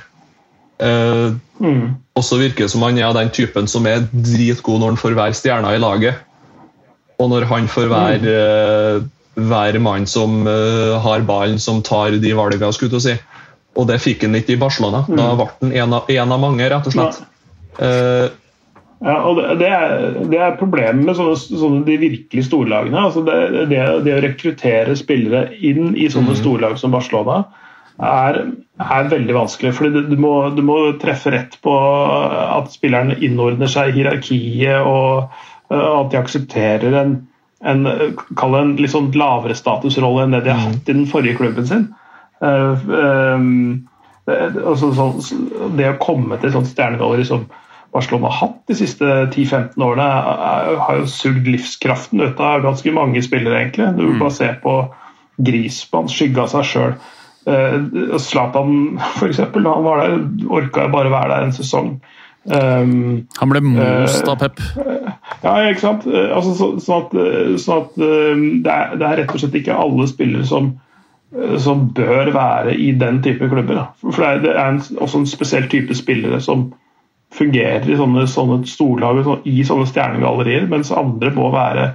[0.79, 1.87] Uh, mm.
[2.15, 5.17] Og så virker det som han er den typen som er dritgod når han får
[5.17, 6.21] være stjerna i laget.
[7.19, 8.29] Og når han får være mm.
[8.31, 13.17] uh, hver mann som uh, har ballen, som tar de valgene, skulle du si.
[13.79, 15.05] Og det fikk han ikke i Barcelona.
[15.09, 15.17] Mm.
[15.19, 17.23] Da ble han en av, en av mange, rett og slett.
[17.79, 18.29] Ja.
[18.99, 19.93] Ja, og det, er,
[20.27, 22.99] det er problemet med sånne, sånne, de virkelig storlagene.
[22.99, 23.37] Altså det,
[23.71, 26.41] det, det, å rekruttere spillere inn i sånne mm.
[26.41, 27.45] storlag som Barcelona
[28.03, 28.41] er,
[28.83, 29.73] er veldig vanskelig.
[29.79, 35.31] fordi du må, du må, treffe rett på at spillerne innordner seg i hierarkiet, og
[35.75, 37.15] at de aksepterer en,
[37.61, 40.75] en, en litt sånn lavere statusrolle enn det de har mm.
[40.75, 41.89] hatt i den forrige klubben sin.
[42.41, 43.89] Uh, um,
[44.29, 45.09] det, altså, så,
[45.77, 47.47] det, å komme til sånn sånt stjernegalleri som
[47.97, 50.09] Barcelona har hatt de siste 10-15 årene,
[50.85, 53.89] har jo sugd livskraften ut av ganske mange spillere, egentlig.
[53.97, 54.19] Du mm.
[54.21, 54.75] bare se på
[55.41, 56.99] Grismann, skygge av seg sjøl.
[58.21, 60.19] Zlatan, f.eks., han var der,
[60.53, 61.95] orka bare være der en sesong.
[62.49, 64.61] Um, han ble most av Pep.
[64.77, 65.09] Uh,
[65.43, 66.07] ja, ikke sant.
[66.09, 67.17] Uh, altså, så, sånn at,
[67.63, 70.73] sånn at det, er, det, er, rett og slett ikke alle spillere som,
[71.63, 73.81] som bør være i den type klubber.
[73.83, 73.87] Da.
[74.03, 76.71] For det er, det er en, også en spesiell type spillere som
[77.35, 81.91] fungerer i sånne, sånne storlag i sånne stjernegallerier, mens andre må være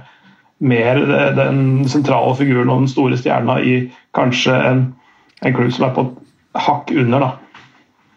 [0.64, 1.00] mer
[1.36, 3.78] den sentrale figuren og den store stjerna i
[4.16, 4.84] kanskje en,
[5.42, 7.26] en klubb som er på et hakk under.
[7.26, 7.32] da.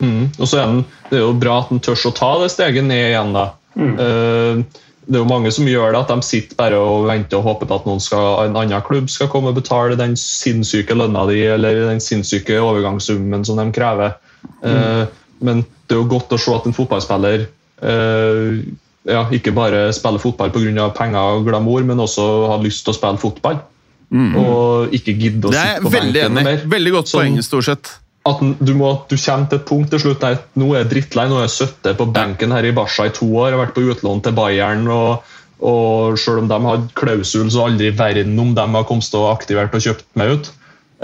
[0.06, 0.28] Mm.
[0.38, 2.86] Og så er den, Det er jo bra at han tør å ta det steget
[2.86, 3.34] ned igjen.
[3.34, 3.48] da.
[3.78, 3.96] Mm.
[3.98, 7.46] Uh, det er jo mange som gjør det, at de sitter bare og venter og
[7.48, 11.24] håper på at noen skal, en annen klubb skal komme og betale den sinnssyke lønna
[11.30, 14.18] di eller den sinnssyke overgangssummen som de krever.
[14.60, 14.68] Mm.
[14.68, 15.06] Uh,
[15.48, 18.60] men det er jo godt å se at en fotballspiller uh,
[19.08, 20.90] ja, ikke bare spiller fotball pga.
[20.98, 23.62] penger og glamour, men også har lyst til å spille fotball.
[24.10, 24.36] Mm.
[24.40, 26.68] Og ikke gidde å sitte på benken mer.
[26.68, 27.94] Veldig godt sånn, poeng, stort sett.
[28.28, 31.28] At du, må, du, kommer til et punkt til slutt der nå er jeg drittlei,
[31.30, 33.76] nå har jeg 70 på benken her i Barca i to år, jeg har vært
[33.78, 34.88] på utlån til Bayern.
[34.92, 39.08] og, og Selv om de hadde klausul, så aldri i verden om de har kommet
[39.08, 40.52] til å aktivert og kjøpt meg ut.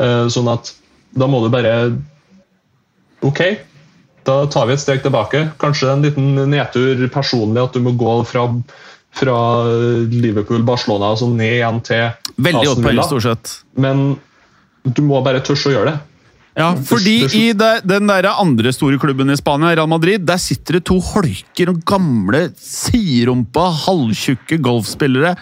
[0.02, 0.74] Eh, sånn at
[1.14, 1.74] da må du bare
[3.24, 3.40] Ok,
[4.28, 5.46] da tar vi et steg tilbake.
[5.62, 8.50] Kanskje en liten nedtur personlig at du må gå fra,
[9.16, 9.38] fra
[10.12, 13.54] Liverpool-Barcelona altså ned igjen til Veldig godt poeng, stort sett.
[13.80, 14.18] Men
[14.84, 16.02] du må bare tørre å gjøre det.
[16.54, 20.86] Ja, fordi i den der andre store klubben i Spania, Real Madrid, der sitter det
[20.90, 25.34] to holker og gamle, siderumpa, halvtjukke golfspillere.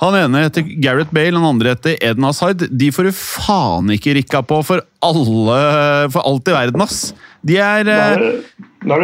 [0.00, 2.66] Han ene heter Gareth Bale, den andre heter Eden Hazard.
[2.68, 5.60] De får du faen ikke rikka på for, alle,
[6.12, 6.98] for alt i verden, ass.
[7.46, 8.26] De er uh,
[8.84, 8.98] Da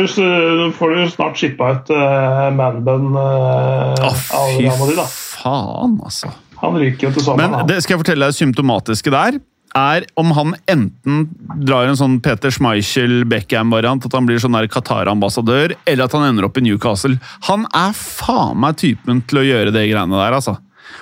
[0.77, 5.09] får du snart shippa et uh, manbun uh, oh, av Real da.
[5.09, 6.33] faen, altså.
[6.63, 7.57] Han ryker jo til sammen.
[7.57, 9.41] Men det skal jeg fortelle deg symptomatiske der
[9.79, 11.29] er om han enten
[11.65, 16.59] drar en sånn Peter Schmeichel-Beckham-variant, at han blir sånn Qatar-ambassadør, eller at han ender opp
[16.61, 17.17] i Newcastle.
[17.49, 20.59] Han er faen meg typen til å gjøre de greiene der, altså.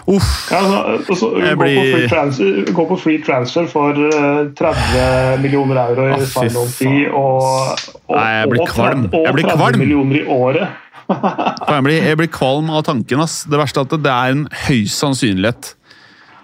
[0.07, 0.51] Uff.
[0.53, 1.77] Ja, altså, altså, gå, blir...
[1.77, 7.09] på free transfer, gå på free transfer for 30 eh, millioner euro i final fee
[7.09, 7.75] og,
[8.07, 9.05] og, Nei, jeg blir kvalm.
[9.11, 10.79] Og, jeg blir 30 millioner i året.
[11.11, 13.25] jeg, blir, jeg blir kvalm av tanken.
[13.27, 13.43] Ass.
[13.51, 15.75] Det verste er at det er en høy sannsynlighet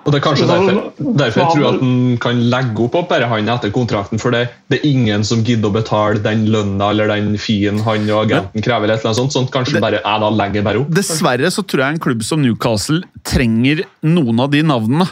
[0.07, 0.77] og Det er kanskje derfor,
[1.19, 4.21] derfor jeg tror at han kan legge opp opp bare han etter kontrakten.
[4.23, 8.07] For det, det, er ingen som gidder å betale den lønna eller den fien han
[8.07, 8.87] og agenten krever.
[8.87, 10.95] eller noe sånt, sånn kanskje bare, er da legger bare opp.
[10.95, 15.09] Dessverre så tror jeg en klubb som Newcastle trenger noen av de navnene.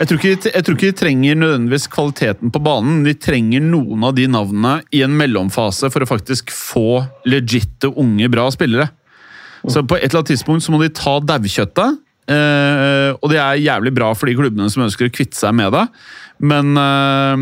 [0.00, 3.62] Jeg tror, ikke, jeg tror ikke de trenger nødvendigvis kvaliteten på banen, men de trenger
[3.62, 8.88] noen av de navnene i en mellomfase for å faktisk få legitte, unge, bra spillere.
[9.70, 13.58] Så på et eller annet tidspunkt så må de ta daukjøttet Uh, og det er
[13.58, 15.82] jævlig bra for de klubbene som ønsker å kvitte seg med det,
[16.42, 17.34] men uh,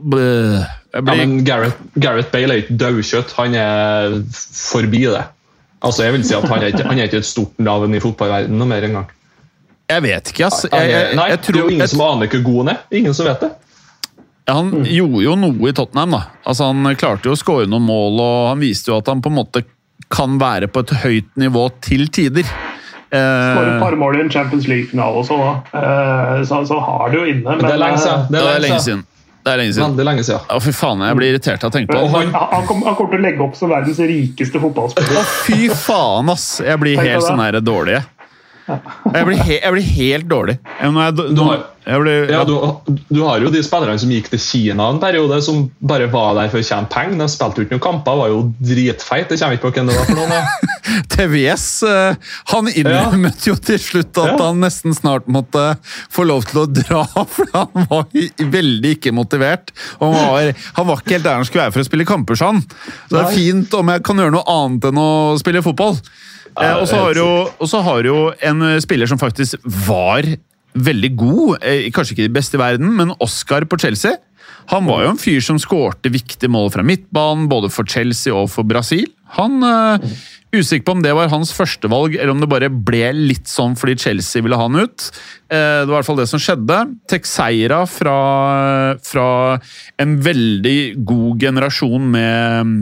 [0.00, 0.62] blir...
[0.94, 3.34] ja, men Gareth, Gareth Bale er ikke daukjøtt.
[3.38, 5.26] Han er forbi det.
[5.84, 8.00] Altså, jeg vil si at Han er ikke, han er ikke et stort navn i
[8.00, 9.10] fotballverdenen noe mer engang.
[9.90, 10.64] Jeg vet ikke, ass.
[10.64, 12.82] Jeg, jeg, Nei, jeg tror, det er jo ingen som aner hvor god han er.
[13.00, 13.50] Ingen som vet det.
[14.48, 16.16] Han gjorde jo noe i Tottenham.
[16.16, 16.22] da.
[16.44, 19.32] Altså Han klarte jo å skåre noen mål, og han viste jo at han på
[19.32, 19.64] en måte
[20.12, 22.48] kan være på et høyt nivå til tider.
[23.14, 25.40] Skårer et Eh, par mål i en Champions League-finale og sånn.
[25.40, 25.80] da.
[25.80, 27.56] Eh, Så, så har du jo inne.
[27.56, 28.26] Men det er lenge eh, siden.
[28.30, 29.04] det er lenge siden.
[29.44, 29.90] Det er lenge siden.
[29.92, 30.40] Veldig lenge siden.
[30.48, 32.12] Å, fy faen, jeg blir irritert av å tenke på det.
[32.14, 35.18] han, han, kom, kommer til å legge opp som verdens rikeste fotballspiller.
[35.20, 36.46] Å, fy faen, ass!
[36.64, 37.98] Jeg blir helt sånn her dårlig.
[38.68, 39.26] Jeg.
[39.28, 40.58] Blir, he jeg blir helt dårlig.
[40.80, 42.54] Jeg, Du har- jeg blir, Ja, du,
[43.12, 46.48] du har jo de spillerne som gikk til Kina en periode, som bare var der
[46.48, 47.18] for å tjene penger.
[47.20, 49.28] De spilte jo ikke noen kamper, var jo dritfeit.
[49.28, 51.04] Det kommer ikke på hvem det var for noen.
[51.12, 52.16] TVS eh,
[52.54, 54.38] han innrømmet jo til slutt at Ja.
[54.46, 55.76] han nesten snart måtte
[56.12, 57.04] få lov til å dra,
[57.36, 58.08] for han var
[58.40, 59.74] veldig ikke motivert.
[60.00, 62.62] Han, var, han var ikke helt der han skulle være for å spille kamper, han.
[63.10, 65.10] Så det er fint om jeg kan gjøre noe annet enn å
[65.40, 65.98] spille fotball.
[66.60, 67.28] Eh, og så har jo,
[67.88, 70.28] har jo en eh, spiller som faktisk var
[70.74, 74.16] veldig god, eh, kanskje ikke de beste i verden, men Oscar på Chelsea.
[74.72, 78.48] Han var jo en fyr som skårte viktige mål fra midtbanen, både for Chelsea og
[78.52, 79.10] for Brasil.
[79.36, 79.98] Han uh,
[80.54, 83.96] Usikker på om det var hans førstevalg, eller om det bare ble litt sånn fordi
[83.98, 85.08] Chelsea ville ha han ut.
[85.50, 86.78] Uh, det var i hvert fall det som skjedde.
[87.10, 88.18] Texeira fra,
[89.04, 89.28] fra
[90.00, 92.74] en veldig god generasjon med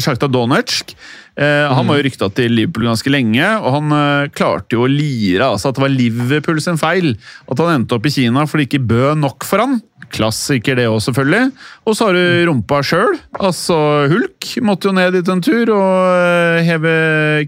[0.00, 0.94] Sjakta Donetsk.
[1.36, 4.90] Eh, Han var jo rykta til Liverpool ganske lenge, og han eh, klarte jo å
[4.90, 7.12] lire altså at det var Liverpool sin feil.
[7.50, 9.78] At han endte opp i Kina fordi det ikke bød nok for han.
[10.12, 11.50] Klassiker, det òg, selvfølgelig.
[11.86, 13.16] Og så har du rumpa sjøl.
[13.42, 13.76] Altså
[14.10, 16.92] Hulk måtte jo ned dit en tur og eh, heve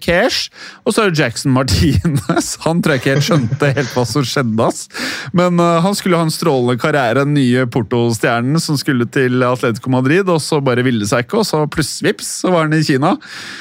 [0.03, 0.49] cash.
[0.85, 2.51] Og så er det Jackson Martinez.
[2.65, 4.65] Han tror jeg ikke helt skjønte helt hva som skjedde.
[4.65, 4.89] ass.
[5.37, 9.93] Men uh, han skulle ha en strålende karriere, den nye Porto-stjernen som skulle til Atletico
[9.93, 12.83] Madrid, og så bare ville seg ikke, og så plutselig vips, så var han i
[12.87, 13.15] Kina.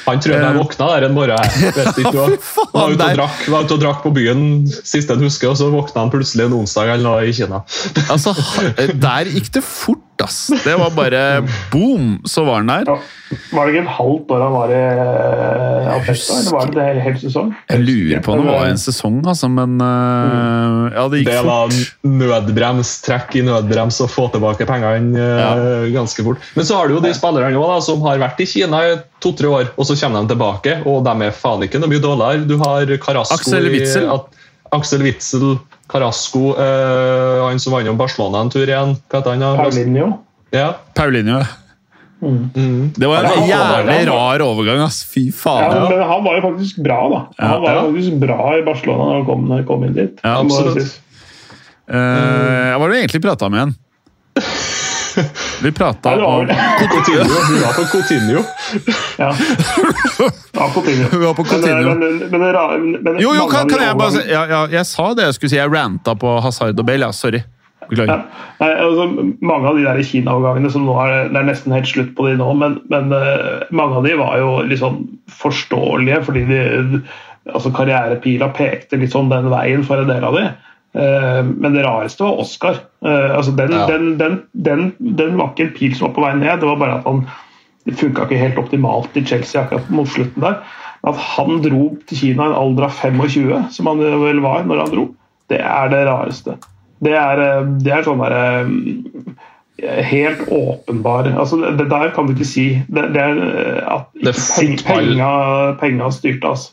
[0.06, 1.38] Han tror jeg våkna der en morgen.
[1.38, 2.26] Han Vet ikke,
[2.74, 4.42] var ute og drakk, var ute og drakk på byen
[4.78, 7.62] siste han husker, og så våkna han plutselig en onsdag eller noe i Kina.
[8.08, 8.34] Altså,
[8.78, 10.48] Der gikk det fort, ass.
[10.64, 11.22] Det var bare
[11.72, 12.90] boom, så var han der.
[12.92, 12.98] Ja.
[13.52, 17.02] Var det ikke et halvt år han var i uh, Alpesta, eller var det det
[17.04, 17.50] hele sesong?
[17.68, 21.42] Jeg lurer på om det var en sesong, altså, men uh, Ja, det gikk Det
[21.44, 21.76] var
[22.22, 26.48] nødbrems, trekk i nødbrems og få tilbake pengene eh, ganske fort.
[26.56, 29.50] Men så har du jo de spillerne da, som har vært i Kina i to-tre
[29.60, 32.46] år, og så kommer de tilbake, og de er faen ikke noe mye dårligere.
[32.48, 34.08] Du har Carasco Aksel Witzel.
[34.14, 35.58] At, Witzel,
[35.88, 38.96] Carasco, eh, han som vant om Barcelona en tur igjen.
[39.08, 39.56] Hva heter han?
[39.62, 40.10] Paulinho.
[40.52, 40.74] Ja.
[40.94, 41.40] Paulinho.
[42.20, 42.90] Mm.
[42.98, 45.04] Det var en jævlig rar overgang, ass.
[45.06, 45.70] Fy faen.
[45.70, 47.20] Ja, men han var jo faktisk bra, da.
[47.46, 47.82] Han var Ja.
[47.86, 50.18] faktisk bra i Barcelona da han kom, kom inn dit.
[50.24, 50.98] Ja, absolutt.
[51.88, 53.74] Eh, hva var det du egentlig prata om igjen?
[55.62, 56.46] Vi prata om
[56.78, 57.24] Coutinho.
[57.48, 58.42] Du var på Coutinho.
[59.18, 59.34] Ja.
[60.52, 61.08] ja, Coutinho.
[61.10, 61.94] Hun var på Coutinho.
[61.94, 64.86] Men, men, men, men, men Jo, jo, kan, kan jeg bare si ja, ja, Jeg
[64.86, 65.60] sa det jeg skulle si.
[65.60, 67.08] Jeg ranta på Hazard og Bale.
[67.08, 67.42] Ja, sorry.
[67.88, 68.24] Beklager.
[68.60, 68.66] Ja.
[68.84, 69.06] altså,
[69.40, 72.36] mange av de der Kina-overgangene som nå er, Det er nesten helt slutt på de
[72.36, 75.00] nå, men, men eh, mange av de var jo litt sånn
[75.38, 76.60] forståelige, fordi de,
[77.48, 80.44] altså karrierepila pekte litt sånn den veien for en del av de.
[80.96, 82.80] Eh, men det rareste var Oscar.
[83.04, 83.86] Eh, altså den, Ja.
[83.86, 86.80] den, den, den, den var ikke en pil som var på vei ned, det var
[86.80, 87.26] bare at han
[87.88, 90.58] det funka ikke helt optimalt i Chelsea akkurat mot slutten der.
[91.08, 94.82] At han dro til Kina i en alder av 25, som han vel var når
[94.82, 95.04] han dro,
[95.48, 96.58] det er det rareste.
[97.00, 98.66] Det er, eh, det er sånn derre
[99.78, 102.64] Helt åpenbar altså det, det der kan du ikke si.
[102.90, 103.36] Det, det er
[103.86, 104.32] at Det
[104.82, 105.28] penga,
[105.78, 106.72] penga styrte, altså.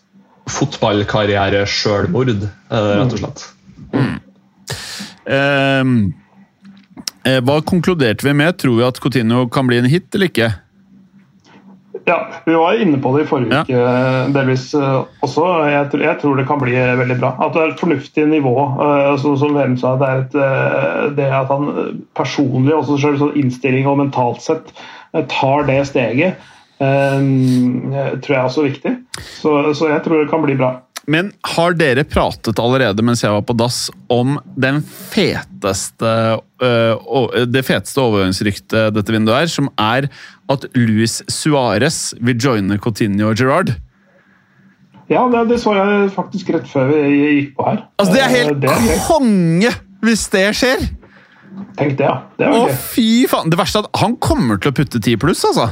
[0.50, 3.44] Fotballkarriere sjølmord, eh, rett og slett.
[5.26, 5.82] Eh,
[7.26, 8.58] eh, hva konkluderte vi med?
[8.62, 10.52] Tror vi at Coutinho kan bli en hit eller ikke?
[12.06, 15.46] Ja, vi var inne på det i forrige uke eh, delvis eh, også.
[15.72, 17.32] Jeg, tror- jeg tror det kan bli eh, veldig bra.
[17.42, 18.54] At det er et fornuftig nivå.
[18.86, 20.36] eh, så, som VM sa, det er et,
[21.18, 21.72] det at han
[22.14, 24.70] personlig, også selv sånn innstilling og mentalt sett,
[25.32, 28.92] tar det steget, Um, tror jeg er også viktig.
[29.40, 30.74] Så, så jeg tror det kan bli bra.
[31.12, 36.14] Men har dere pratet allerede mens jeg var på dass om den feteste
[36.66, 40.08] øh, det feteste overgangsryktet dette vinduet er, som er
[40.50, 43.76] at Luis Suárez vil joine Coutinho og Gerrard?
[45.10, 47.02] Ja, det, det så jeg faktisk rett før vi
[47.38, 47.84] gikk på her.
[48.02, 49.74] Altså, det er Eh, helt det er konge
[50.06, 50.88] hvis det skjer!
[51.78, 52.16] Tenk det, ja.
[52.40, 52.80] Det Å, var gøy.
[52.92, 53.52] fy faen!
[53.54, 55.70] Det verste er at han kommer til å putte 10 pluss, altså.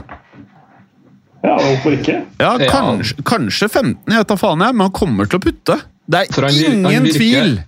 [1.44, 2.18] Ja, hvorfor ikke?
[2.40, 2.70] Ja, Ja.
[2.72, 5.82] kanskje, kanskje 15, jeg vet da faen jeg, men han kommer til å putte.
[6.10, 7.64] Det er han ingen han virker- tvil!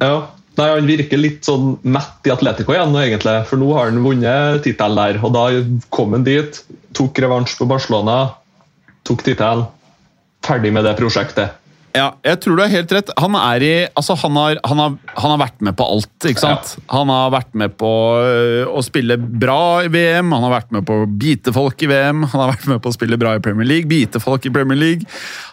[0.00, 0.26] Ja.
[0.58, 3.46] Nei, Han virker litt sånn mett i Atletico igjen, egentlig.
[3.46, 5.18] For nå har han vunnet tittel der.
[5.22, 5.44] Og da
[5.94, 6.58] kom han dit,
[6.94, 8.32] tok revansj på Barcelona,
[9.04, 9.68] tok tittelen.
[10.42, 11.50] Ferdig med det prosjektet.
[11.98, 13.12] Ja, jeg tror du har helt rett.
[13.18, 16.42] Han er i Altså, han har, han har, han har vært med på alt, ikke
[16.42, 16.74] sant?
[16.92, 17.90] Han har vært med på
[18.22, 21.90] øh, å spille bra i VM, han har vært med på å bite folk i
[21.90, 24.54] VM, han har vært med på å spille bra i Premier League, bite folk i
[24.54, 25.08] Premier League.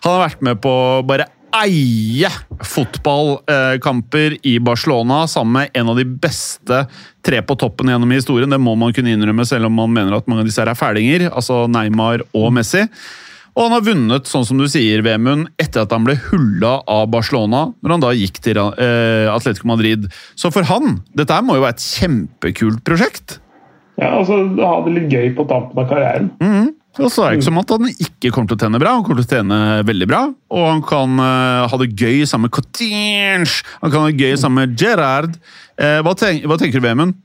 [0.06, 0.76] Han har vært med på
[1.10, 2.30] bare eie
[2.68, 6.82] fotballkamper i Barcelona sammen med en av de beste
[7.26, 8.52] tre på toppen gjennom historien.
[8.52, 10.80] Det må man kunne innrømme, selv om man mener at mange av disse her er
[10.80, 11.30] fælinger.
[11.32, 12.84] Altså Neymar og Messi.
[13.56, 17.08] Og han har vunnet, sånn som du sier, Vemund, etter at han ble hulla av
[17.14, 20.10] Barcelona, når han da gikk til eh, Atletico Madrid.
[20.36, 23.38] Så for han, dette her må jo være et kjempekult prosjekt?
[23.96, 26.34] Ja, altså Ha det litt gøy på tampen av karrieren.
[26.44, 26.74] Mm.
[26.96, 29.04] Og så er det ikke som at han ikke kommer til å tjene bra, han
[29.04, 30.22] kommer til å tjene veldig bra.
[30.56, 33.48] Og han kan uh, ha det gøy sammen med Cotinge,
[33.82, 35.36] han kan ha det gøy sammen med Gerrard.
[35.76, 37.16] Uh, hva, tenk, hva, tenker du, Vemund?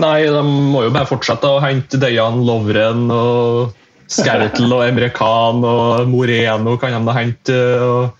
[0.00, 3.79] Nei, de må jo bare fortsette å hente Dejan Lovren og
[4.10, 7.60] Skertel og Emre Khan og Moreno kan de da hente.
[7.84, 8.10] og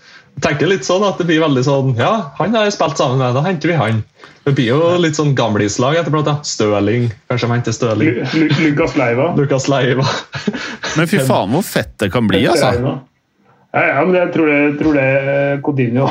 [0.44, 3.34] tenker litt sånn at Det blir veldig sånn Ja, han har jeg spilt sammen med,
[3.36, 4.02] da henter vi han.
[4.46, 6.46] Det blir jo litt sånn gamlislag etter hvert.
[6.48, 7.10] Støling.
[7.28, 8.14] Kanskje de henter Støling.
[8.62, 9.26] Lukas Leiva.
[9.36, 10.06] Lukas Leiva.
[10.96, 12.70] Men fy faen hvor fett det kan bli, altså.
[13.70, 15.10] Ja, ja, men jeg tror det, jeg tror det
[15.62, 16.08] Coutinho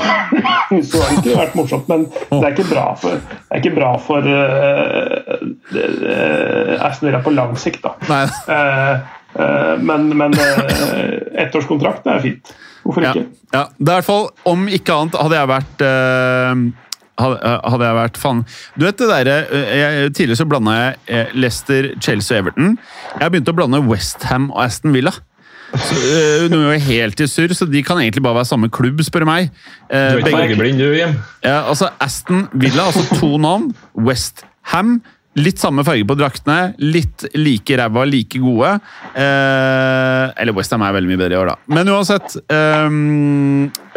[0.93, 3.89] Så har ikke vært morsomt, men det er ikke bra for, det er ikke bra
[3.99, 5.33] for uh,
[6.85, 7.91] Aston Villa på lang sikt, da.
[8.07, 8.23] Nei.
[8.47, 12.53] Uh, Eh, men, men eh, ettårskontrakt er fint.
[12.83, 13.25] Hvorfor ikke?
[13.53, 13.63] Ja, ja.
[13.77, 16.61] Det er i hvert fall, Om ikke annet hadde jeg vært uh,
[17.19, 18.45] hadde jeg vært faen
[18.79, 19.35] Du vet det derre
[20.15, 22.77] Tidligere så blanda jeg Leicester, Chelsea og Everton.
[23.19, 25.11] Jeg begynte å blande Westham og Aston Villa.
[25.69, 29.03] Så, øh, nå er helt i surr, så de kan egentlig bare være samme klubb,
[29.05, 29.51] spør meg.
[29.91, 31.13] Eh, du er ikke fargeblind, du, Jim.
[31.43, 33.69] Ja, altså Aston Villa, altså to navn.
[33.93, 35.01] Westham
[35.39, 38.73] Litt samme farge på draktene, litt like ræva, like gode.
[39.13, 41.57] Eh, eller Westham er veldig mye bedre i år, da.
[41.71, 42.97] Men uansett eh,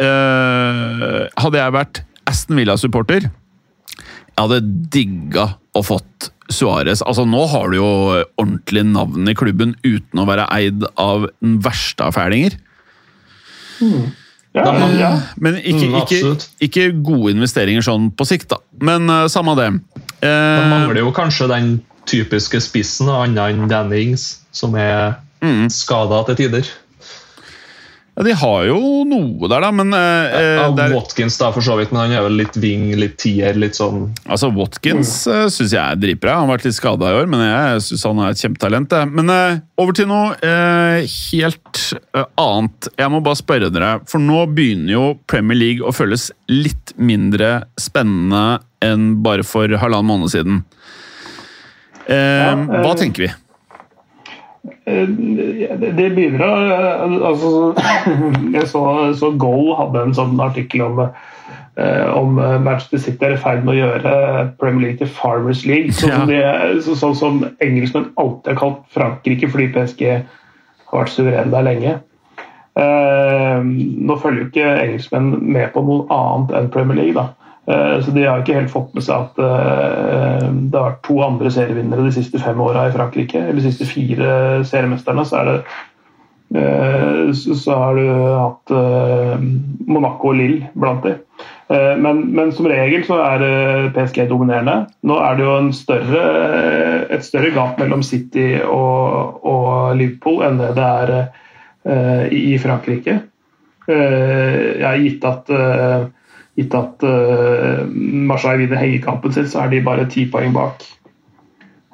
[0.07, 3.27] eh, Hadde jeg vært Aston Villa-supporter,
[4.33, 4.61] jeg hadde
[4.93, 7.01] digga å fått Suárez.
[7.05, 7.89] Altså, nå har du jo
[8.41, 12.57] ordentlig navn i klubben uten å være eid av den verste av fælinger.
[13.83, 14.11] Mm.
[14.53, 14.69] Ja,
[14.99, 15.11] ja.
[15.41, 18.59] Men ikke, mm, ikke, ikke, gode investeringer sånn på sikt, da.
[18.85, 19.69] Men uh, samme det.
[20.23, 21.73] Uh, De mangler jo kanskje den
[22.09, 25.67] typiske spissen, annet enn Dannings, som er mm.
[25.73, 26.71] skada til tider.
[28.13, 30.93] Ja, De har jo noe der, da, men eh, ja, der...
[30.93, 34.05] Watkins, da, for så vidt, men han er vel litt wing, litt tier, litt sånn
[34.27, 35.33] Altså, Watkins mm.
[35.33, 36.37] uh, syns jeg er dritbra.
[36.37, 38.95] Han har vært litt skada i år, men jeg syns han er et kjempetalent.
[39.09, 41.83] Men eh, over til noe eh, helt
[42.13, 42.91] annet.
[43.01, 47.63] Jeg må bare spørre dere, for nå begynner jo Premier League å føles litt mindre
[47.81, 50.61] spennende enn bare for halvannen måned siden.
[52.05, 53.31] hva tenker vi?
[54.63, 56.05] Eh, det
[56.39, 57.49] å eh, altså,
[58.55, 58.83] Jeg så,
[59.19, 63.75] så Goal hadde en sånn artikkel om, eh, om Manchester City er i ferd med
[63.75, 64.13] å gjøre
[64.61, 65.91] Premier League til Farmers League.
[65.97, 66.31] Sånn
[66.87, 71.99] som, så, som engelskmenn alltid har kalt Frankrike fordi PSG har vært suveren der lenge.
[72.73, 77.17] nå følger jo ikke engelskmenn med på noe annet enn Premier League.
[77.19, 77.42] da.
[77.67, 81.17] Eh, så De har ikke helt fått med seg at eh, det har vært to
[81.23, 83.39] andre serievinnere de siste fem åra i Frankrike.
[83.39, 85.25] Eller de siste fire seriemesterne.
[85.27, 85.57] Så, det,
[86.59, 88.07] eh, så har du
[88.37, 88.75] hatt
[89.87, 91.21] Monaco og Lille blant dem.
[91.73, 93.43] Men, men, som regel så er
[93.95, 94.83] PSG dominerende.
[95.07, 96.25] Nå er det jo større,
[97.15, 103.15] et større gap mellom City og, og, Liverpool enn det det er i Frankrike.
[103.87, 105.49] Jeg har gitt at
[106.59, 110.85] gitt at uh, Marseille vinner hengekampen sin, så er de bare ti poeng bak.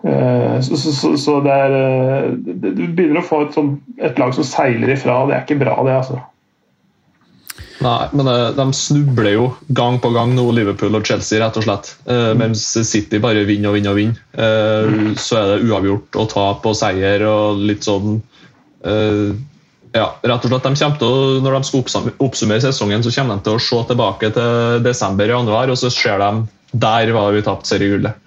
[0.03, 4.35] Uh, så, så, så, det er uh, Du begynner å få et, sånt, et, lag
[4.35, 5.21] som seiler ifra.
[5.27, 6.19] Det er ikke bra, det, altså.
[7.79, 9.43] Nei, men de snubler jo
[9.75, 11.93] gang på gang nå, Liverpool og Chelsea, rett og slett.
[12.09, 14.19] Uh, mens City bare vinner og vinner og vinner.
[14.35, 18.19] Uh, så er det uavgjort og tap og seier og litt sånn
[18.83, 19.31] uh,
[19.95, 20.67] ja, rett og slett.
[20.67, 24.31] De til å, når de skal oppsummere sesongen, så kommer de til å se tilbake
[24.35, 26.33] til desember-januar, og så ser de
[26.71, 28.25] der var vi tapt seriegullet.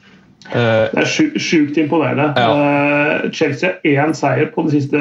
[0.51, 2.33] Uh, det er sjukt imponerende.
[2.37, 2.51] Ja.
[3.23, 4.99] Uh, Chelsea har én seier på de siste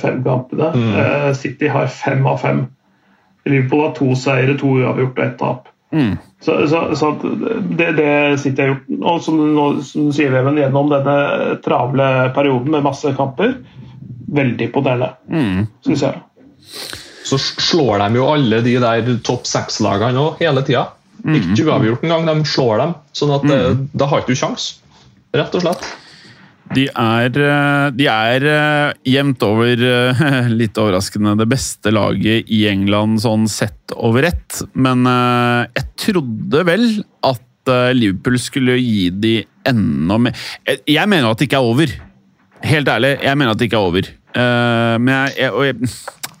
[0.00, 0.70] fem kampene.
[0.70, 0.92] Mm.
[0.94, 2.64] Uh, City har fem av fem.
[3.44, 5.68] Liverpool har to seire, to uavgjort og ett tap.
[5.94, 6.14] Mm.
[6.42, 7.10] Så, så, så
[7.78, 9.42] det, det, City har gjort, og som,
[9.84, 13.58] som sier Even, gjennom denne travle perioden med masse kamper,
[14.26, 15.64] veldig imponerende, mm.
[15.86, 16.22] syns jeg.
[17.24, 20.88] Så slår de jo alle de der topp seks-lagene òg, hele tida.
[21.24, 21.36] Mm.
[21.40, 22.96] Ikke uavgjort engang, de slår dem.
[23.16, 23.84] sånn at mm.
[23.96, 24.72] da har ikke du kjangs,
[25.36, 25.92] rett og slett.
[26.72, 32.64] De er, eh, de er eh, jevnt over, eh, litt overraskende, det beste laget i
[32.70, 34.62] England sånn sett over ett.
[34.72, 36.86] Men eh, jeg trodde vel
[37.28, 40.34] at eh, Liverpool skulle gi de enda mer
[40.66, 41.94] Jeg, jeg mener at det ikke er over.
[42.64, 44.10] Helt ærlig, jeg mener at det ikke er over.
[44.34, 45.92] Uh, men jeg, jeg, jeg,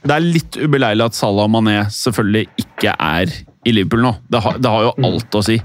[0.04, 3.32] det er litt ubeleilig at Salah og Mané selvfølgelig ikke er
[3.64, 4.14] i Liverpool nå.
[4.32, 5.58] Det har, det har jo alt å si.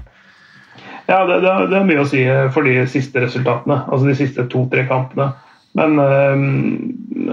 [1.10, 3.80] Ja, det, det, det er mye å si for de siste resultatene.
[3.88, 5.32] Altså de siste to-tre kampene.
[5.78, 6.44] Men øh,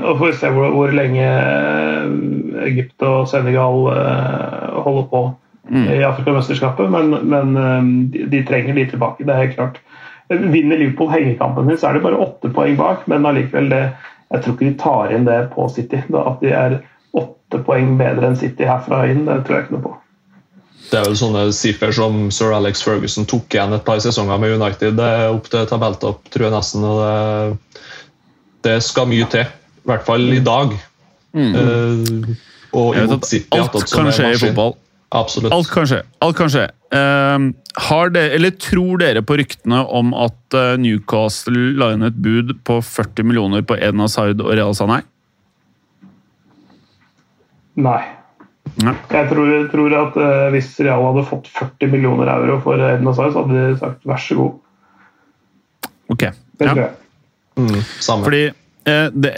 [0.03, 1.25] og får vi se hvor, hvor lenge
[2.67, 5.21] Egypt og Senegal øh, holder på
[5.67, 6.91] i Afrikamesterskapet.
[6.91, 9.81] Men, men øh, de, de trenger de tilbake, det er helt klart.
[10.29, 13.83] Vinner Liverpool hengekampen sin, så er det bare åtte poeng bak, men allikevel det
[14.27, 16.01] Jeg tror ikke de tar inn det på City.
[16.11, 16.73] Da, at de er
[17.15, 19.93] åtte poeng bedre enn City herfra inn, det tror jeg ikke noe på.
[20.89, 24.57] Det er vel sånne siffer som sir Alex Ferguson tok igjen et par sesonger med
[24.59, 24.97] United.
[24.99, 26.83] Det er opp til tabelltopp, tror jeg nesten.
[26.83, 27.81] og det,
[28.67, 29.47] det skal mye til.
[29.47, 30.75] I hvert fall i dag.
[31.37, 32.35] Eh,
[32.75, 33.59] og Jeg vet imot at City.
[33.59, 34.49] alt kan skje i maskin.
[34.49, 34.75] fotball.
[35.15, 35.53] Absolutt.
[35.55, 36.01] Alt kan skje.
[36.19, 36.65] Alt kan skje.
[36.95, 37.53] Ehm,
[37.87, 42.51] har det, eller tror dere på ryktene om at eh, Newcastle la inn et bud
[42.67, 45.01] på 40 millioner på Eden Hazard og Real Sanai?
[47.77, 48.01] Nei.
[48.83, 48.93] Nei.
[49.13, 53.31] Jeg tror, tror at uh, hvis Real hadde fått 40 millioner euro for Eden Hazard,
[53.33, 54.55] så hadde de sagt vær så god.
[56.13, 56.23] Ok.
[56.27, 56.73] Det Ja.
[56.73, 56.95] tror jeg.
[57.57, 58.27] Mm, samme.
[58.27, 59.33] Fordi uh, det,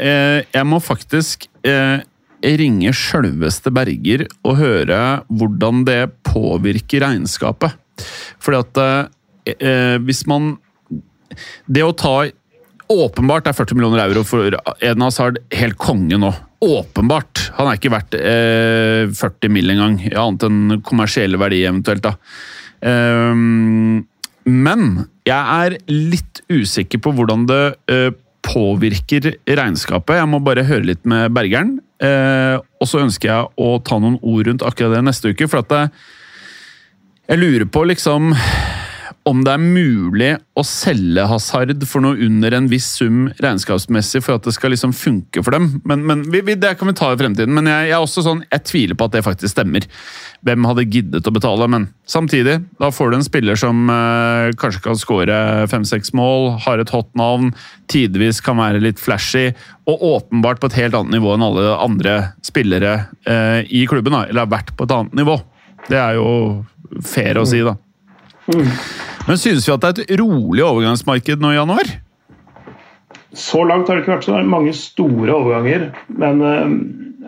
[0.53, 2.01] jeg må faktisk eh,
[2.43, 7.75] ringe sjølveste Berger og høre hvordan det påvirker regnskapet.
[8.39, 10.53] Fordi at eh, eh, hvis man
[11.67, 12.29] Det å ta
[12.89, 16.31] Åpenbart er 40 millioner euro for Eden Hazard helt konge nå.
[16.65, 17.51] Åpenbart!
[17.59, 19.69] Han er ikke verdt eh, 40 mill.
[19.69, 22.01] engang, ja, annet enn kommersiell verdi eventuelt.
[22.07, 22.15] da.
[22.89, 24.07] Ehm,
[24.49, 24.87] men
[25.27, 27.61] jeg er litt usikker på hvordan det
[27.93, 28.09] eh,
[28.49, 30.17] påvirker regnskapet.
[30.17, 31.77] Jeg må bare høre litt med Bergeren.
[31.99, 35.49] Eh, og så ønsker jeg å ta noen ord rundt akkurat det neste uke.
[35.51, 35.91] For at jeg,
[37.31, 38.31] jeg lurer på liksom
[39.28, 44.38] om det er mulig å selge Hazard for noe under en viss sum regnskapsmessig for
[44.39, 45.67] at det skal liksom funke for dem.
[45.88, 47.53] Men, men vi, vi, Det kan vi ta i fremtiden.
[47.55, 49.88] Men jeg, jeg, er også sånn, jeg tviler på at det faktisk stemmer.
[50.47, 51.67] Hvem hadde giddet å betale?
[51.72, 55.41] Men samtidig, da får du en spiller som eh, kanskje kan skåre
[55.72, 57.51] fem-seks mål, har et hot navn,
[57.91, 59.49] tidvis kan være litt flashy,
[59.89, 62.95] og åpenbart på et helt annet nivå enn alle andre spillere
[63.28, 64.15] eh, i klubben.
[64.15, 65.39] Da, eller har vært på et annet nivå.
[65.89, 66.30] Det er jo
[67.05, 67.76] fair å si, da.
[68.49, 71.91] Men synes vi at det er et rolig overgangsmarked nå i januar?
[73.33, 75.89] Så langt har det ikke vært så mange store overganger.
[76.09, 76.75] Men, eh,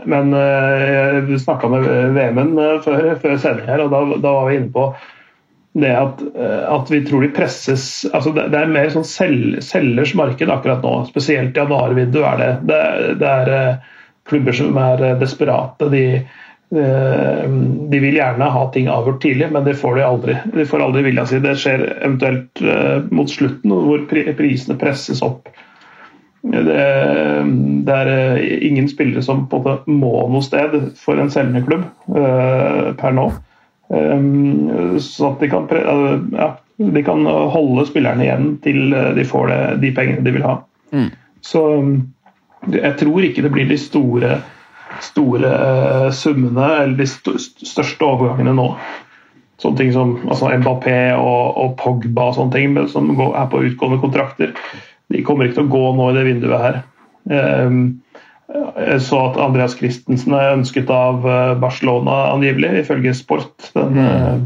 [0.10, 4.50] men eh, jeg snakka med VM-en eh, før, før sending her, og da, da var
[4.50, 4.92] vi inne på
[5.82, 6.20] det at,
[6.68, 10.84] at vi tror de presses altså det, det er mer sånn sel, selgers marked akkurat
[10.84, 10.98] nå.
[11.08, 12.50] Spesielt i januarvinduet er det.
[12.68, 12.80] Det,
[13.22, 13.54] det er
[14.28, 15.88] klubber som er desperate.
[15.94, 16.04] De,
[16.72, 20.36] de vil gjerne ha ting avgjort tidlig, men det får de aldri.
[20.54, 21.42] De får aldri vilja si.
[21.44, 25.52] Det skjer eventuelt eh, mot slutten, hvor prisene presses opp.
[26.42, 26.64] Det,
[27.86, 31.66] det er eh, ingen spillere som på en måte må noe sted for en selgende
[31.68, 31.84] klubb
[32.16, 33.28] eh, per nå.
[33.92, 39.52] Så at de kan, eh, ja, de kan holde spillerne igjen til eh, de får
[39.52, 40.58] det, de pengene de vil ha.
[40.96, 41.12] Mm.
[41.44, 41.62] Så
[42.72, 44.40] jeg tror ikke det blir de store,
[45.06, 48.68] store eh, summene eller de største overgangene nå.
[49.62, 54.02] Sånne ting som altså Mbappé og, og Pogba og sånne ting som er på utgående
[54.02, 54.56] kontrakter.
[55.12, 56.80] De kommer ikke til å gå nå i det vinduet her.
[57.30, 57.84] Um,
[58.52, 64.42] jeg så at Andreas Christensen er ønsket av eh, Barcelona angivelig, ifølge Sport, den eh,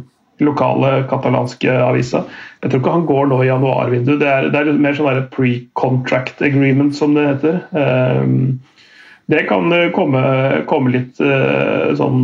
[0.46, 2.26] lokale katalanske avisa.
[2.62, 4.20] Jeg tror ikke han går nå i januarvinduet.
[4.22, 7.62] Det er, det er mer sånn pre-contract agreement, som det heter.
[9.28, 10.22] Det kan eh, komme,
[10.70, 12.20] komme litt eh, sånn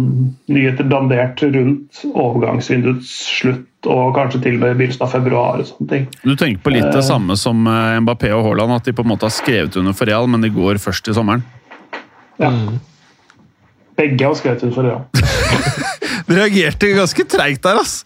[0.53, 5.63] nyheter dandert rundt overgangsvinduets slutt og kanskje til og med begynnelsen av februar.
[5.63, 6.03] og sånne ting.
[6.21, 9.09] Du tenker på litt det samme som eh, Mbappé og Haaland, at de på en
[9.15, 11.41] måte har skrevet under for Real, men de går først i sommeren?
[12.37, 12.51] Ja.
[13.97, 15.01] Begge har skrevet under for Real.
[16.27, 18.03] Du reagerte ganske treigt der, ass!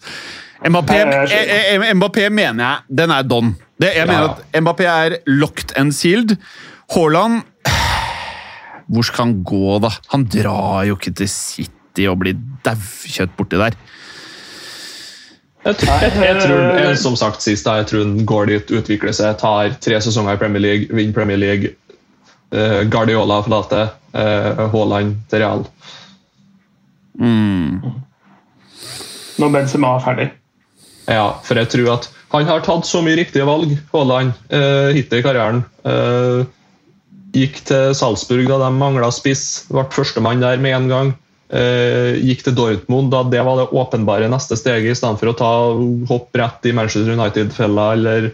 [0.66, 3.52] Mbappé, eh, eh, Mbappé mener jeg den er don.
[3.78, 4.32] Jeg mener Ja.
[4.32, 6.38] at Mbappé er locked and sealed.
[6.96, 7.42] Haaland
[8.92, 9.90] Hvor skal han gå, da?
[10.12, 13.74] Han drar jo ikke til City og blir daukjøtt borti der.
[15.66, 19.34] Jeg, tror- jeg, jeg tror, som sagt sist, jeg tror han går dit, utvikler seg,
[19.40, 21.72] tar tre sesonger i Premier League, vinner Premier League.
[22.54, 23.88] Eh, Guardiola forlater.
[24.16, 25.64] Uh, Haaland til Real.
[27.20, 27.82] Mm.
[29.36, 30.28] Når Benzema er ferdig.
[31.10, 35.20] Ja, for jeg tror at Han har tatt så mye riktige valg, Haaland, uh, hittil
[35.20, 35.60] i karrieren.
[35.86, 36.46] Uh,
[37.36, 41.14] gikk til Salzburg da de mangla spiss, ble førstemann der med en gang.
[41.46, 45.36] Uh, gikk til Dortmund da det var det åpenbare neste steget, i stedet for å
[45.38, 45.50] ta
[46.10, 48.32] hopp rett i Manchester United-fella eller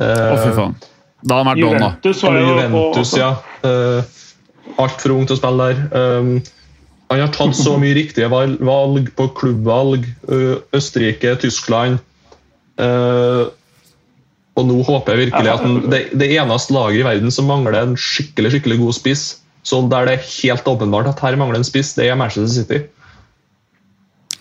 [0.00, 0.76] Å, fy faen.
[1.24, 2.12] Da har han vært da.
[2.40, 3.34] Juventus ja.
[3.64, 4.00] Uh,
[4.80, 5.80] Altfor ung til å spille der.
[5.92, 6.30] Um,
[7.10, 10.06] han har tatt så mye riktige valg på klubbvalg.
[10.30, 12.00] Uh, Østerrike, Tyskland.
[14.60, 17.78] Og nå håper jeg virkelig at den, det, det eneste laget i verden som mangler
[17.80, 19.24] en skikkelig skikkelig god spiss,
[19.66, 22.84] sånn der det er helt åpenbart at her mangler en spiss, det er Manchester City.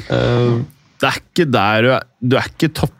[0.09, 0.61] Uh,
[0.99, 2.93] Det er ikke der du er Du er ikke topp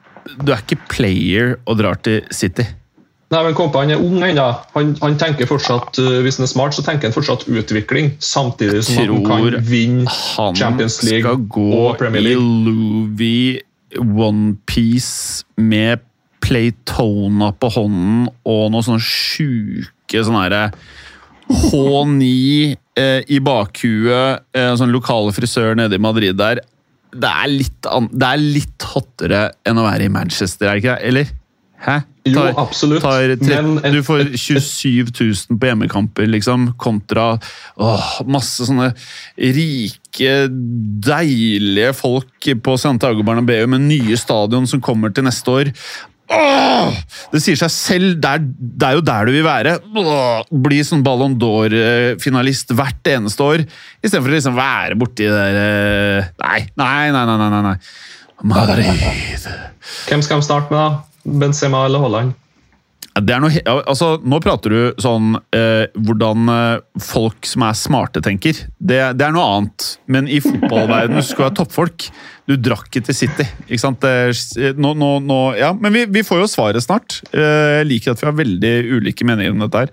[0.44, 2.66] Du er ikke player og drar til City.
[3.30, 4.46] Nei, men Kompa han er ung ennå.
[4.74, 8.84] Han, han tenker fortsatt, uh, Hvis han er smart, så tenker han fortsatt utvikling, samtidig
[8.88, 12.42] som han kan vinne Han Champions League og Premier League.
[12.42, 12.76] Han skal gå i League.
[12.76, 13.62] Louis
[13.98, 16.06] Onepiece med
[16.50, 20.64] Playtona på hånden og noen sånne sjuke sånne herre
[21.50, 22.28] H9
[23.00, 26.62] eh, i bakhuet, eh, sånn lokale frisør nede i Madrid der.
[27.10, 30.84] Det er, litt an det er litt hottere enn å være i Manchester, er det
[30.84, 31.08] ikke det?
[31.10, 31.32] Eller?
[31.80, 31.96] Hæ?
[32.28, 33.02] Jo, absolutt.
[33.02, 35.08] tar en- du får 27
[35.50, 37.40] 000 på hjemmekamper, liksom, kontra
[37.80, 38.92] åh, masse sånne
[39.40, 40.34] rike,
[41.02, 45.72] deilige folk på Santiago Bernabeu med nye stadion som kommer til neste år.
[46.30, 49.76] Det sier seg selv, det er, det er jo der du vil være.
[50.66, 53.64] Bli sånn Ballon d'Or-finalist hvert eneste år,
[54.04, 57.38] istedenfor å liksom være borti det der eh, Nei, nei, nei, nei.
[57.50, 57.76] nei, nei.
[58.50, 58.86] Madrid
[60.08, 61.34] Hvem skal de starte med, da?
[61.42, 62.38] Benzema eller Haaland?
[63.20, 63.50] Noe,
[63.90, 68.54] altså, nå prater du sånn eh, hvordan eh, folk som er smarte, tenker.
[68.80, 69.88] Det, det er noe annet.
[70.08, 72.06] Men i fotballverdenen skulle være toppfolk.
[72.48, 73.48] Du drakk ikke til City.
[73.68, 74.00] ikke sant?
[74.06, 74.14] Det,
[74.70, 77.20] er- nå, nå, nå, ja, Men vi, vi får jo svaret snart.
[77.34, 79.84] Eh, Jeg liker at vi har veldig ulike meninger om dette.
[79.88, 79.92] her.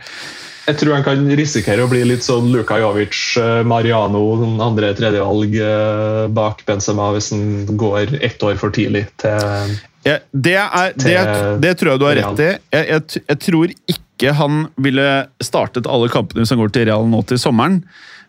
[0.67, 4.23] Jeg tror han kan risikere å bli litt sånn Luka Jovic, eh, Mariano,
[4.65, 7.45] andre tredjevalg eh, bak Benzema hvis han
[7.79, 12.07] går ett år for tidlig til Ja, det, er, det, Til det tror jeg du
[12.09, 12.51] har rett i.
[12.75, 15.09] Jeg, jeg, jeg tror ikke han ville
[15.45, 17.83] startet alle kampene hvis han går til Real nå til sommeren,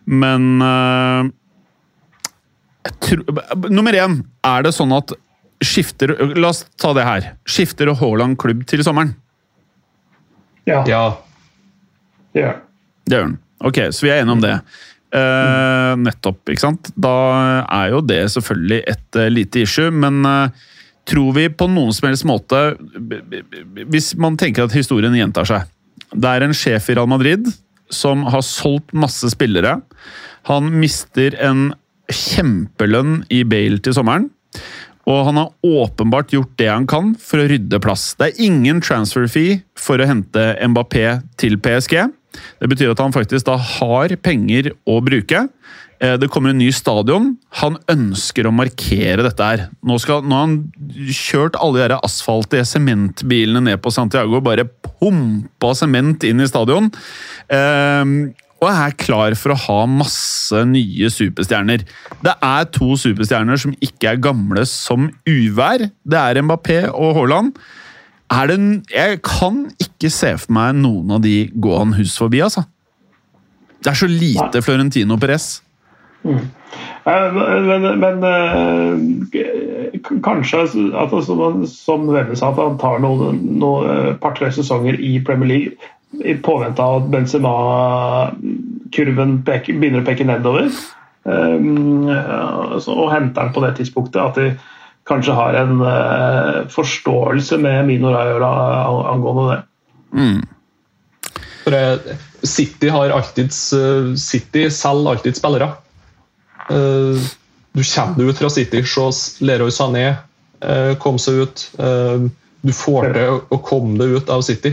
[0.08, 0.60] men
[2.88, 3.24] jeg tror,
[3.68, 5.14] Nummer én, er det sånn at
[5.64, 7.32] skifter La oss ta det her.
[7.48, 9.16] Skifter Haaland klubb til sommeren?
[10.68, 11.02] Ja, Ja,
[12.38, 12.64] det gjør den.
[13.04, 13.36] Det gjør den.
[13.68, 14.54] Ok, så vi er enige om det.
[15.08, 16.90] Uh, nettopp, ikke sant?
[17.00, 17.14] Da
[17.64, 20.66] er jo det selvfølgelig et uh, lite issue, men uh,
[21.08, 22.58] tror vi på noen som helst måte
[23.88, 25.70] Hvis man tenker at historien gjentar seg
[26.12, 27.48] Det er en sjef i Real Madrid
[27.88, 29.78] som har solgt masse spillere.
[30.44, 31.70] Han mister en
[32.12, 34.26] kjempelønn i Bale til sommeren.
[35.08, 38.10] Og han har åpenbart gjort det han kan for å rydde plass.
[38.20, 41.96] Det er ingen transfer fee for å hente Mbappé til PSG.
[42.60, 45.44] Det betyr at han faktisk da har penger å bruke.
[46.00, 47.36] Eh, Det kommer en ny stadion.
[47.62, 49.68] Han ønsker å markere dette her.
[49.82, 50.58] Nå, skal, nå har han
[51.10, 54.68] kjørt alle de her asfaltige sementbilene ned på Santiago, bare
[55.00, 56.90] pumpa sement inn i stadion.
[57.50, 58.04] Eh,
[58.58, 61.84] og er klar for å ha masse nye superstjerner.
[62.26, 65.84] Det er to superstjerner som ikke er gamle som uvær.
[66.02, 67.52] Det er Mbappé og Haaland.
[68.28, 68.58] Er det,
[68.92, 72.66] jeg kan ikke se for meg noen av de gå han hus forbi, altså.
[73.78, 75.62] Det er så lite Florentino Perez.
[76.26, 76.48] Mm.
[77.08, 78.94] Men, men eh,
[80.24, 80.58] kanskje
[80.98, 85.48] at som, som Velle sa, at han tar noen, noen eh, par-tre sesonger i Premier
[85.48, 85.72] League
[86.24, 90.68] i påvente av at Benzema-kurven begynner å peke nedover.
[91.28, 94.56] Um, og henter han på det tidspunktet at de
[95.08, 98.50] kanskje har en uh, forståelse med Mino Raiola
[99.12, 99.62] angående det.
[101.64, 103.52] for eh, City har alltid
[104.18, 105.70] City selger alltid spillere.
[106.70, 107.18] Uh,
[107.72, 110.06] Du kommer ut fra City, se Leroy Sané
[110.64, 111.70] uh, kom seg ut.
[111.78, 112.28] Uh,
[112.60, 114.72] Du får til å- komme deg ut av City.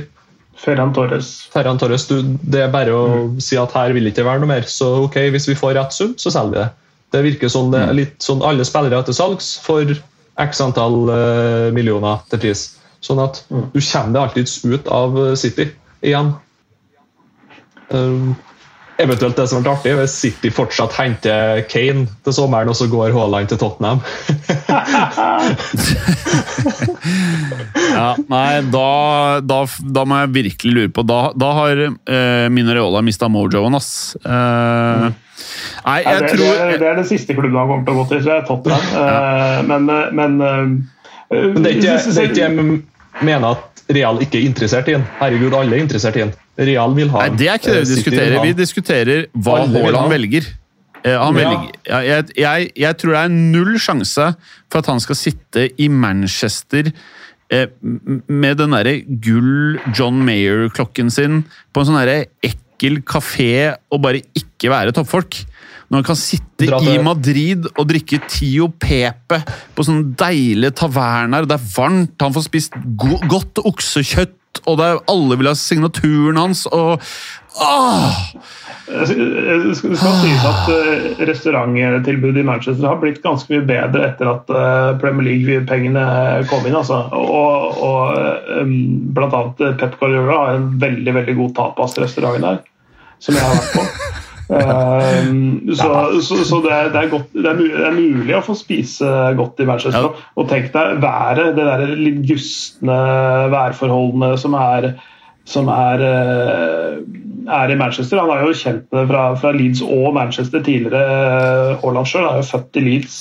[0.58, 1.44] Ferran Torres.
[1.54, 3.04] Ferran Torres, du, det er bare å
[3.44, 4.64] si at her vil det ikke være noe mer.
[4.66, 6.70] Så ok, hvis vi får rett sum, så selger vi det.
[7.14, 9.92] Det virker som det er litt sånn alle spillere til salgs for
[10.42, 12.66] x antall eh, millioner til pris.
[13.06, 15.70] Sånn at du kommer deg alltids ut av eh, City
[16.06, 16.34] igjen.
[17.94, 18.34] Um,
[19.02, 23.12] eventuelt det som ble artig, hvis City fortsatt henter Kane til sommeren, og så går
[23.16, 24.00] Haaland til Tottenham.
[27.96, 28.88] Ja, nei, da,
[29.46, 29.60] da,
[29.96, 33.90] da må jeg virkelig lure på Da, da har eh, Minareola mista mojoen, ass.
[34.20, 35.06] Eh,
[35.86, 37.94] nei, Ja, jeg det, tror det, er, det er den siste klubben han kommer til
[37.96, 38.86] å gå til, så det er Tottenham.
[39.04, 40.64] Eh, Men, eh, men, eh,
[41.54, 42.50] Men det er ikke, det er ikke,
[43.26, 45.04] mener at Real ikke er interessert i den.
[45.20, 46.32] Herregud, alle er interessert i den.
[46.58, 48.38] Real vil ha Nei, det er ikke det vi Eh, vil diskuterer.
[48.46, 50.48] Vi diskuterer hva Haaland velger.
[51.06, 51.42] Eh, Han Ja.
[51.42, 54.36] velger jeg, jeg, jeg tror det er null sjanse
[54.72, 56.92] for at han skal sitte i Manchester
[57.52, 64.24] eh, med den derre gull John Mayer-klokken sin på en sånn ekkel kafé og bare
[64.34, 65.46] ikke være toppfolk.
[65.96, 69.38] Når han kan sitte i Madrid og drikke Tio Pepe
[69.72, 74.90] på sånne deilige taverner, det er varmt, han får spist go godt oksekjøtt, og det
[74.90, 77.00] er, alle vil ha signaturen hans, og
[77.64, 78.18] Åh!
[78.90, 84.52] Det skal sies at eh, restauranttilbudet i Manchester har blitt ganske mye bedre etter at
[84.52, 86.04] eh, Premier League-pengene
[86.52, 86.76] kom inn.
[86.76, 87.00] Altså.
[87.16, 88.76] Og, og eh,
[89.16, 92.62] blant annet Pep Guardiola har en veldig veldig god tapas-restaurant der,
[93.24, 93.88] som jeg har vært på.
[94.46, 95.32] Eh,
[95.74, 95.90] så
[96.22, 99.10] så, så det, er, det, er godt, det, er mulig, det er å få spise
[99.40, 100.12] godt i Manchester.
[100.12, 100.30] Ja.
[100.38, 103.00] Og tenk deg været, det der litt gustne
[103.54, 104.94] værforholdene som er
[105.46, 106.96] som er, eh,
[107.54, 108.18] er i Manchester.
[108.18, 111.78] Han er jo kjent med det fra, fra Leeds og Manchester tidligere.
[111.84, 113.20] Haaland sjøl er jo født i Leeds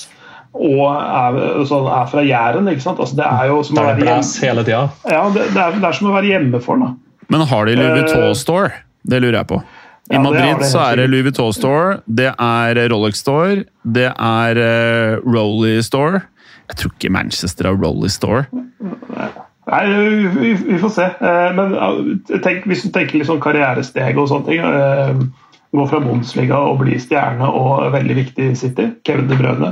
[0.55, 2.67] og er, så er fra Jæren.
[2.71, 2.99] ikke sant?
[2.99, 4.83] Altså, det er jo som å være hele tida.
[5.03, 6.95] ja, det, det, er, det er som å være hjemme for ham.
[7.27, 8.69] Men har de Louis Eh, Vuitton Store?
[9.05, 9.61] Det lurer jeg på.
[10.13, 11.07] I Madrid så er det.
[11.09, 16.21] Louis Vuitton Store, det er Rolex Store, det er uh, Rolly Store.
[16.69, 18.45] Jeg tror ikke Manchester har Rolly Store.
[19.65, 19.81] Nei,
[20.35, 21.05] vi, vi får se.
[21.25, 21.73] Eh, Men
[22.45, 25.23] tenk, hvis du tenker litt sånn karrieresteg og sånne ting eh,
[25.75, 28.85] Gå fra Bundesliga og bli stjerne og veldig viktig i City.
[29.05, 29.71] Kevin De Bruyne.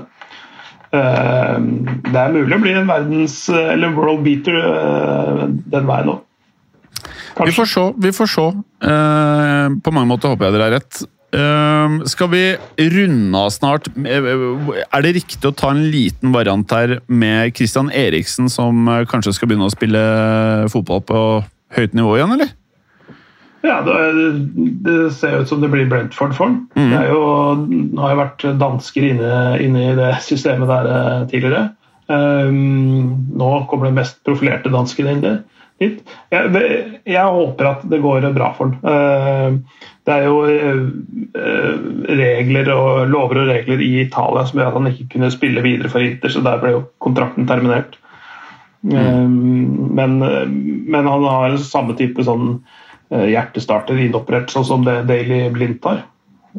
[0.93, 1.59] Eh,
[2.09, 4.57] Det er mulig å bli en verdens eller world beater
[5.47, 6.25] den veien òg.
[7.41, 7.83] Vi får se.
[7.97, 8.45] vi får se.
[8.85, 11.03] Uh, på mange måter håper jeg dere har rett.
[11.33, 12.43] Uh, skal vi
[12.93, 13.87] runde av snart?
[13.97, 14.27] Eh,
[14.85, 19.49] Er det riktig å ta en liten variant her med Christian Eriksen, som kanskje skal
[19.49, 20.03] begynne å spille
[20.69, 21.21] fotball på
[21.73, 22.53] høyt nivå igjen, eller?
[23.63, 23.95] Ja, det,
[24.83, 26.51] det ser ut som det blir Brentford for.
[26.75, 27.21] Det er jo,
[27.63, 29.29] nå har jo vært dansker inne,
[29.63, 31.69] inne i det systemet der tidligere.
[32.11, 35.39] Um, nå kommer den mest profilerte dansken inn der-.
[36.33, 36.67] Jeg,
[37.07, 38.77] jeg håper at det går bra for han.
[38.83, 40.85] Uh, det er jo uh,
[42.19, 45.91] regler og lover og regler i Italia som gjør at han ikke kunne spille videre
[45.91, 47.99] for Inter, så der ble jo kontrakten terminert.
[48.83, 49.95] Mm.
[49.95, 50.17] men,
[50.91, 52.57] men han har samme type sånn
[53.13, 56.01] eh, hjertestarter innoperert, sånn som det Daily Blind har.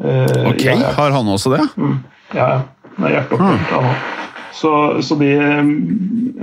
[0.01, 0.95] Eh, Ok, ja, ja.
[0.97, 1.61] Har han også det?
[2.33, 2.61] Ja, ja.
[2.95, 3.69] Det er hjerteoperert.
[3.69, 4.24] han også.
[4.55, 4.71] Så,
[5.03, 5.31] så, de,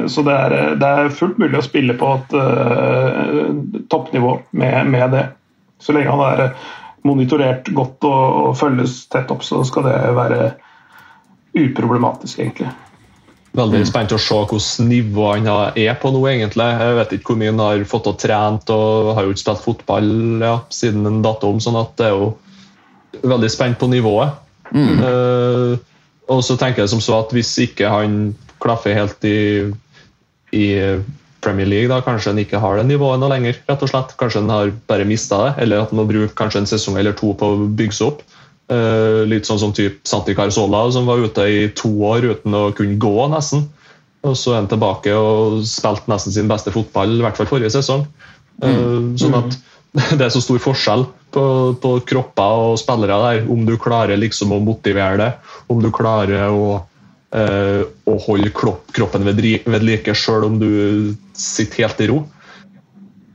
[0.08, 3.46] så det, er, det er fullt mulig å spille på et uh,
[3.92, 5.22] toppnivå med, med det.
[5.80, 6.52] Så lenge han er
[7.08, 10.52] monitorert godt og, og følges tett opp, så skal det være
[11.56, 12.68] uproblematisk, egentlig.
[13.52, 16.68] Veldig spent å se hvordan nivået han er på nå, egentlig.
[16.84, 19.64] Jeg vet ikke hvor mye han har fått og trent, og har jo ikke spilt
[19.66, 22.30] fotball ja, siden han datt om, sånn at det er jo
[23.28, 24.38] veldig spent på nivået.
[24.72, 25.74] Eh,
[26.32, 29.68] og så tenker jeg som så at hvis ikke han klaffer helt i,
[30.54, 30.66] i
[31.42, 34.14] Premier League, da kanskje han ikke har det nivået noe lenger, rett og slett.
[34.20, 37.16] Kanskje han har bare mista det, eller at han må bruke kanskje en sesong eller
[37.18, 38.22] to på å bygge seg opp.
[38.72, 42.68] Uh, litt sånn som typ Santi Carzola, som var ute i to år uten å
[42.76, 43.66] kunne gå, nesten.
[44.22, 47.74] Og så er han tilbake og spilte nesten sin beste fotball, i hvert fall forrige
[47.74, 48.06] sesong.
[48.62, 49.58] Eh, Sånn at
[50.18, 51.44] det er så stor forskjell på,
[51.80, 55.30] på kropper og spillere der, om du klarer liksom å motivere det,
[55.72, 56.78] om du klarer å,
[57.36, 60.70] eh, å holde kroppen ved, ved like sjøl om du
[61.36, 62.22] sitter helt i ro.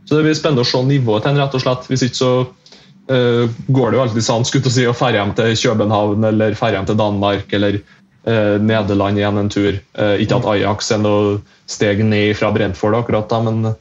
[0.08, 1.88] Så det blir spennende å se nivået til rett og slett.
[1.91, 2.32] Hvis ikke så
[3.12, 6.55] eh, går det jo alltid sånn til å si, å dra hjem til København eller
[6.55, 9.74] dra hjem til Danmark eller eh, Nederland igjen en tur.
[9.76, 11.36] Eh, ikke at Ajax er noe
[11.70, 13.76] steg ned fra Brentford akkurat, da, men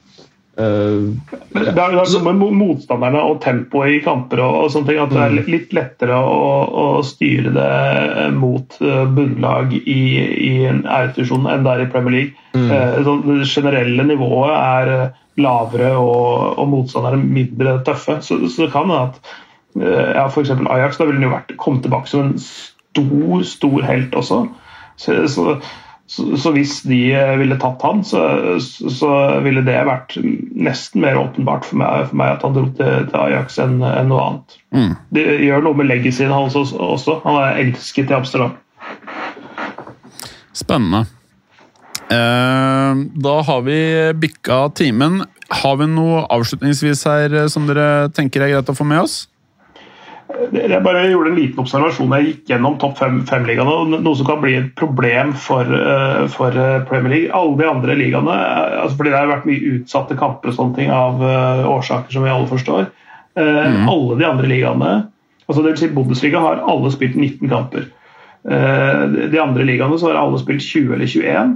[0.59, 5.00] eh, Men Det er noe med motstanderne og tempoet i kamper og, og sånne ting,
[5.02, 10.00] at det er litt- litt lettere å, å styre det mot eh, bunnlag i,
[10.48, 12.34] i en æresdivisjon enn det er i Premier League.
[12.57, 12.70] Mm.
[12.72, 18.20] Uh, det generelle nivået er eh, lavere og, og motstandere mindre tøffe.
[18.24, 19.18] Så, så det kan hende at
[19.76, 20.54] uh, ja, f.eks.
[20.57, 24.46] Ajax da ville jo vært, kommet tilbake som en stor, stor helt også.
[24.96, 25.59] Så, så,
[26.07, 28.20] så, så hvis de eh, ville tatt han, så,
[28.62, 29.11] så
[29.42, 33.18] ville det vært nesten mer åpenbart for meg, for meg at han dro til, til
[33.24, 34.57] Ajax enn en noe annet.
[35.16, 37.18] Det gjør noe med legacyen hans også, også.
[37.26, 38.54] Han er elsket i Amsterdam.
[40.57, 41.04] Spennende.
[42.07, 43.78] Eh, da har vi
[44.14, 45.24] bikka timen.
[45.50, 49.24] Har vi noe avslutningsvis her eh, som dere tenker er greit å få med oss?
[50.27, 52.14] Jeg bare gjorde en liten observasjon.
[52.18, 53.99] Jeg gikk gjennom topp fem-ligaene.
[54.03, 56.57] Noe som kan bli et problem for, uh, for
[56.89, 57.33] Premier League.
[57.37, 58.39] Alle de andre ligaene,
[58.83, 61.22] altså fordi det har vært mye utsatte kamper og sånne ting av
[61.77, 62.89] årsaker som vi alle forstår.
[63.37, 63.85] Mm.
[63.93, 64.91] Alle de andre ligaene,
[65.47, 67.91] altså vil si Bundesliga, har alle spilt 19 kamper.
[68.47, 71.53] De andre ligaene så har alle spilt 20 eller 21.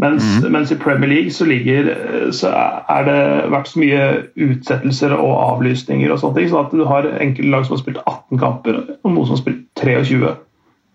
[0.00, 0.52] Mens, mm.
[0.52, 1.90] mens, i Premier League så, ligger,
[2.32, 2.52] så
[2.88, 3.18] er det
[3.52, 4.04] vært så mye
[4.48, 8.00] utsettelser og avlysninger og sånne ting, sånn at du har enkelte lag som har spilt
[8.06, 10.32] 18 kamper, og noen som har spilt 23.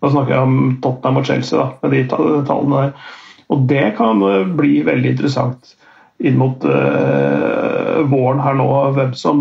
[0.01, 3.13] Da snakker jeg om Tottenham og Chelsea, da, med de tallene der.
[3.53, 4.25] Og det kan
[4.57, 5.75] bli veldig interessant
[6.23, 9.39] inn mot uh, våren her nå, hvem som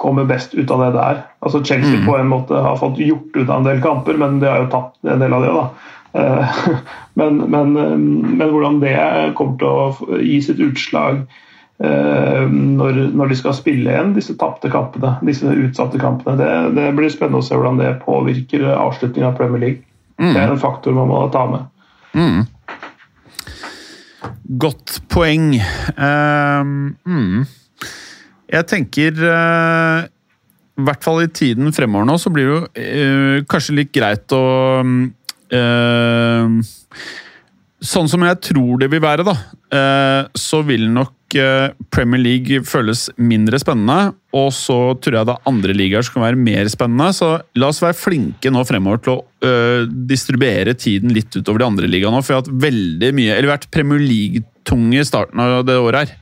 [0.00, 1.24] kommer best ut av det der.
[1.44, 2.06] Altså Chelsea mm.
[2.08, 4.70] på en måte har fått gjort ut av en del kamper, men de har jo
[4.72, 5.52] tapt en del av det.
[5.54, 5.92] da.
[6.14, 6.58] Eh,
[7.14, 8.94] men, men, eh, men, hvordan det
[9.38, 11.24] kommer til å gi sitt utslag
[11.82, 16.92] eh, når, når de skal spille igjen disse tapte kampene, disse utsatte kampene, det, det,
[16.98, 19.86] blir spennende å se hvordan det påvirker avslutningen av Premier League.
[20.22, 20.30] Mm.
[20.30, 21.70] Det er en faktor man må ta med.
[22.14, 22.44] Mm.
[24.62, 25.56] Godt poeng.
[25.98, 26.62] Uh,
[27.08, 27.42] mm.
[28.54, 33.38] Jeg tenker uh, I hvert fall i tiden fremover nå, så blir det jo uh,
[33.50, 34.44] kanskje litt greit å
[34.84, 35.23] Uh,
[37.84, 39.34] sånn som jeg tror det vil være, da,
[39.74, 44.14] uh, så vil nok uh, Premier League føles mindre spennende.
[44.34, 47.10] Og så tror jeg det er andre ligaer som kan være mer spennende.
[47.16, 47.30] Så
[47.60, 49.22] la oss være flinke nå fremover til å
[50.08, 52.22] distribuere tiden litt utover de andre ligaene.
[52.24, 55.98] For jeg har hatt veldig mye, eller vært Premier League-tunge i starten av det året
[56.00, 56.14] her.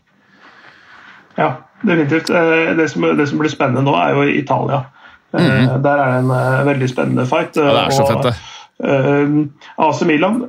[1.38, 1.50] Ja,
[1.84, 2.28] definitivt.
[2.28, 4.82] Det som, det som blir spennende nå, er jo Italia.
[5.32, 5.78] Mm.
[5.86, 6.34] Der er det en
[6.66, 7.56] veldig spennende fight.
[7.56, 8.34] Ja, det er så fett, det.
[8.82, 10.40] Uh, AC Milan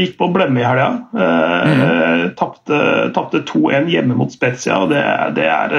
[0.00, 0.88] gikk på blemme i helga.
[1.12, 2.30] Uh, mm.
[2.38, 4.78] Tapte 2-1 hjemme mot Spezia.
[4.80, 5.02] og det,
[5.36, 5.74] det, er,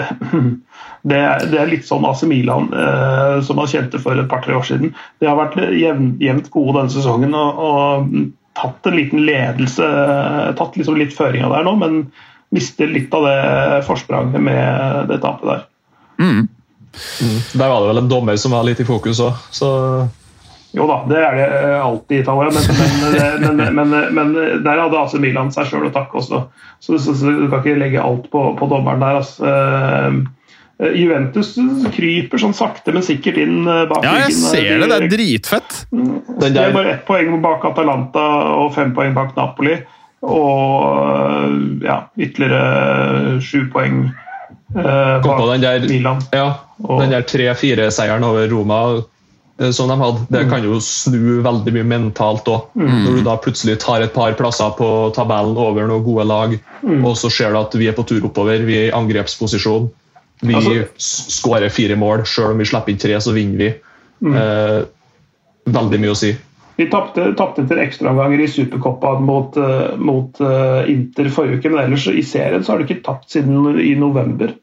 [1.10, 4.58] det, er, det, er, litt sånn AC Milan uh, som man kjente for et par-tre
[4.58, 4.94] år siden.
[5.20, 8.14] De har vært jevnt gode denne sesongen og, og,
[8.60, 9.86] tatt en liten ledelse.
[10.60, 12.00] Tatt liksom litt føringa der nå, men
[12.52, 15.62] mister litt av det forspranget med det tapet der.
[16.20, 16.50] Mm.
[17.22, 17.38] Mm.
[17.54, 19.70] Der var det vel en dommer som var litt i fokus òg, så
[20.72, 25.00] jo da, det er det eh, alltid i Italia, men, men, men, men, der hadde
[25.02, 26.44] AC Milan seg sjøl å takke også.
[26.78, 29.18] Så, så, så, du kan ikke legge alt på, på dommeren der.
[29.24, 29.50] Altså.
[29.50, 30.20] Uh,
[30.96, 31.56] Juventus
[31.92, 34.88] kryper sånn sakte, men sikkert inn bak Ja, jeg ser det.
[34.88, 35.82] Det er dritfett.
[35.90, 38.30] Det er bare ett poeng bak Atalanta
[38.62, 39.76] og fem poeng bak Napoli.
[40.24, 44.06] Og ja, ytterligere sju poeng
[44.78, 45.48] uh, bak
[45.90, 46.24] Milan.
[46.32, 49.16] Ja, den der 3-4-seieren over Roma Eh,
[49.76, 50.26] som de hadde.
[50.32, 52.70] Det kan jo snu veldig mye mentalt òg.
[52.80, 52.92] Mm.
[53.06, 57.02] Når du da plutselig tar et par plasser på tabellen over noen gode lag, mm.
[57.04, 59.90] og så ser du at vi er på tur oppover, vi er i angrepsposisjon.
[60.42, 60.86] Vi altså,
[61.40, 62.24] skårer fire mål.
[62.30, 63.74] Selv om vi slipper inn tre, så vinner vi.
[64.24, 64.38] Mm.
[64.40, 64.78] Eh,
[65.76, 66.32] veldig mye å si.
[66.80, 72.06] Vi tapte, etter ekstraomganger i Supercoppa mot, uh, mot uh, Inter forrige uke, men ellers
[72.08, 74.54] i serien så har du ikke tapt siden i november.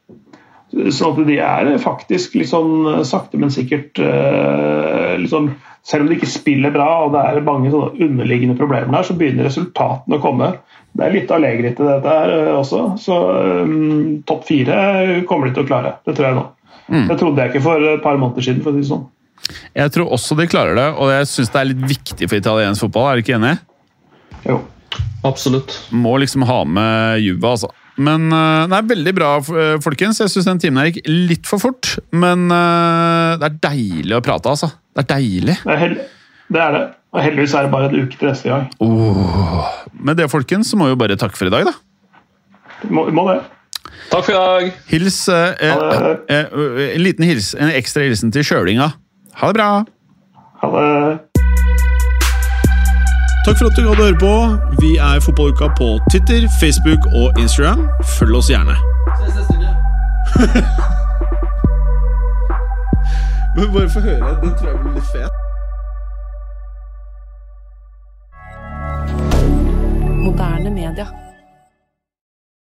[0.67, 4.01] Så at de er faktisk litt sånn sakte, men sikkert
[5.21, 5.53] liksom,
[5.87, 9.47] Selv om de ikke spiller bra og det er mange underliggende problemer der, så begynner
[9.47, 10.49] resultatene å komme.
[10.97, 13.17] Det er litt Allegri til dette her også, så
[13.63, 15.93] um, topp fire kommer de til å klare.
[16.03, 16.45] Det tror jeg nå.
[16.87, 17.05] Mm.
[17.07, 18.63] Det trodde jeg ikke for et par måneder siden.
[18.65, 19.05] for å si sånn.
[19.77, 22.87] Jeg tror også de klarer det, og jeg syns det er litt viktig for italiensk
[22.87, 23.11] fotball.
[23.11, 23.53] Er du ikke enig?
[24.47, 24.61] Jo.
[25.27, 25.75] Absolutt.
[25.91, 27.69] Må liksom ha med Juve, altså.
[27.97, 30.21] Men eh, det er veldig bra, eh, folkens.
[30.21, 31.95] Jeg syns den timen her gikk litt for fort.
[32.13, 34.69] Men eh, det er deilig å prate, altså.
[34.93, 35.57] Det er deilig.
[35.63, 35.97] Det er,
[36.47, 36.85] det, er det.
[37.15, 38.69] Og heldigvis er det bare en uke til neste gang.
[38.83, 39.65] Oh.
[39.97, 41.75] Med det, folkens, så må vi jo bare takke for i dag, da.
[42.93, 43.39] Må, må det.
[44.11, 44.71] Takk for i dag.
[44.91, 46.45] Hils eh, eh,
[46.93, 48.91] En liten hils, en ekstra hilsen til kjølinga.
[49.41, 49.69] Ha det bra.
[50.61, 50.91] Ha det.
[53.47, 54.31] Takk for at du gadd å høre på.
[54.81, 57.85] Vi er Fotballuka på Twitter, Facebook og Instagram.
[58.17, 58.75] Følg oss gjerne.
[59.21, 59.71] Ses neste uke.
[63.77, 64.33] Bare få høre.
[64.41, 65.31] Den tror jeg blir litt fet.
[70.25, 71.07] Moderne media.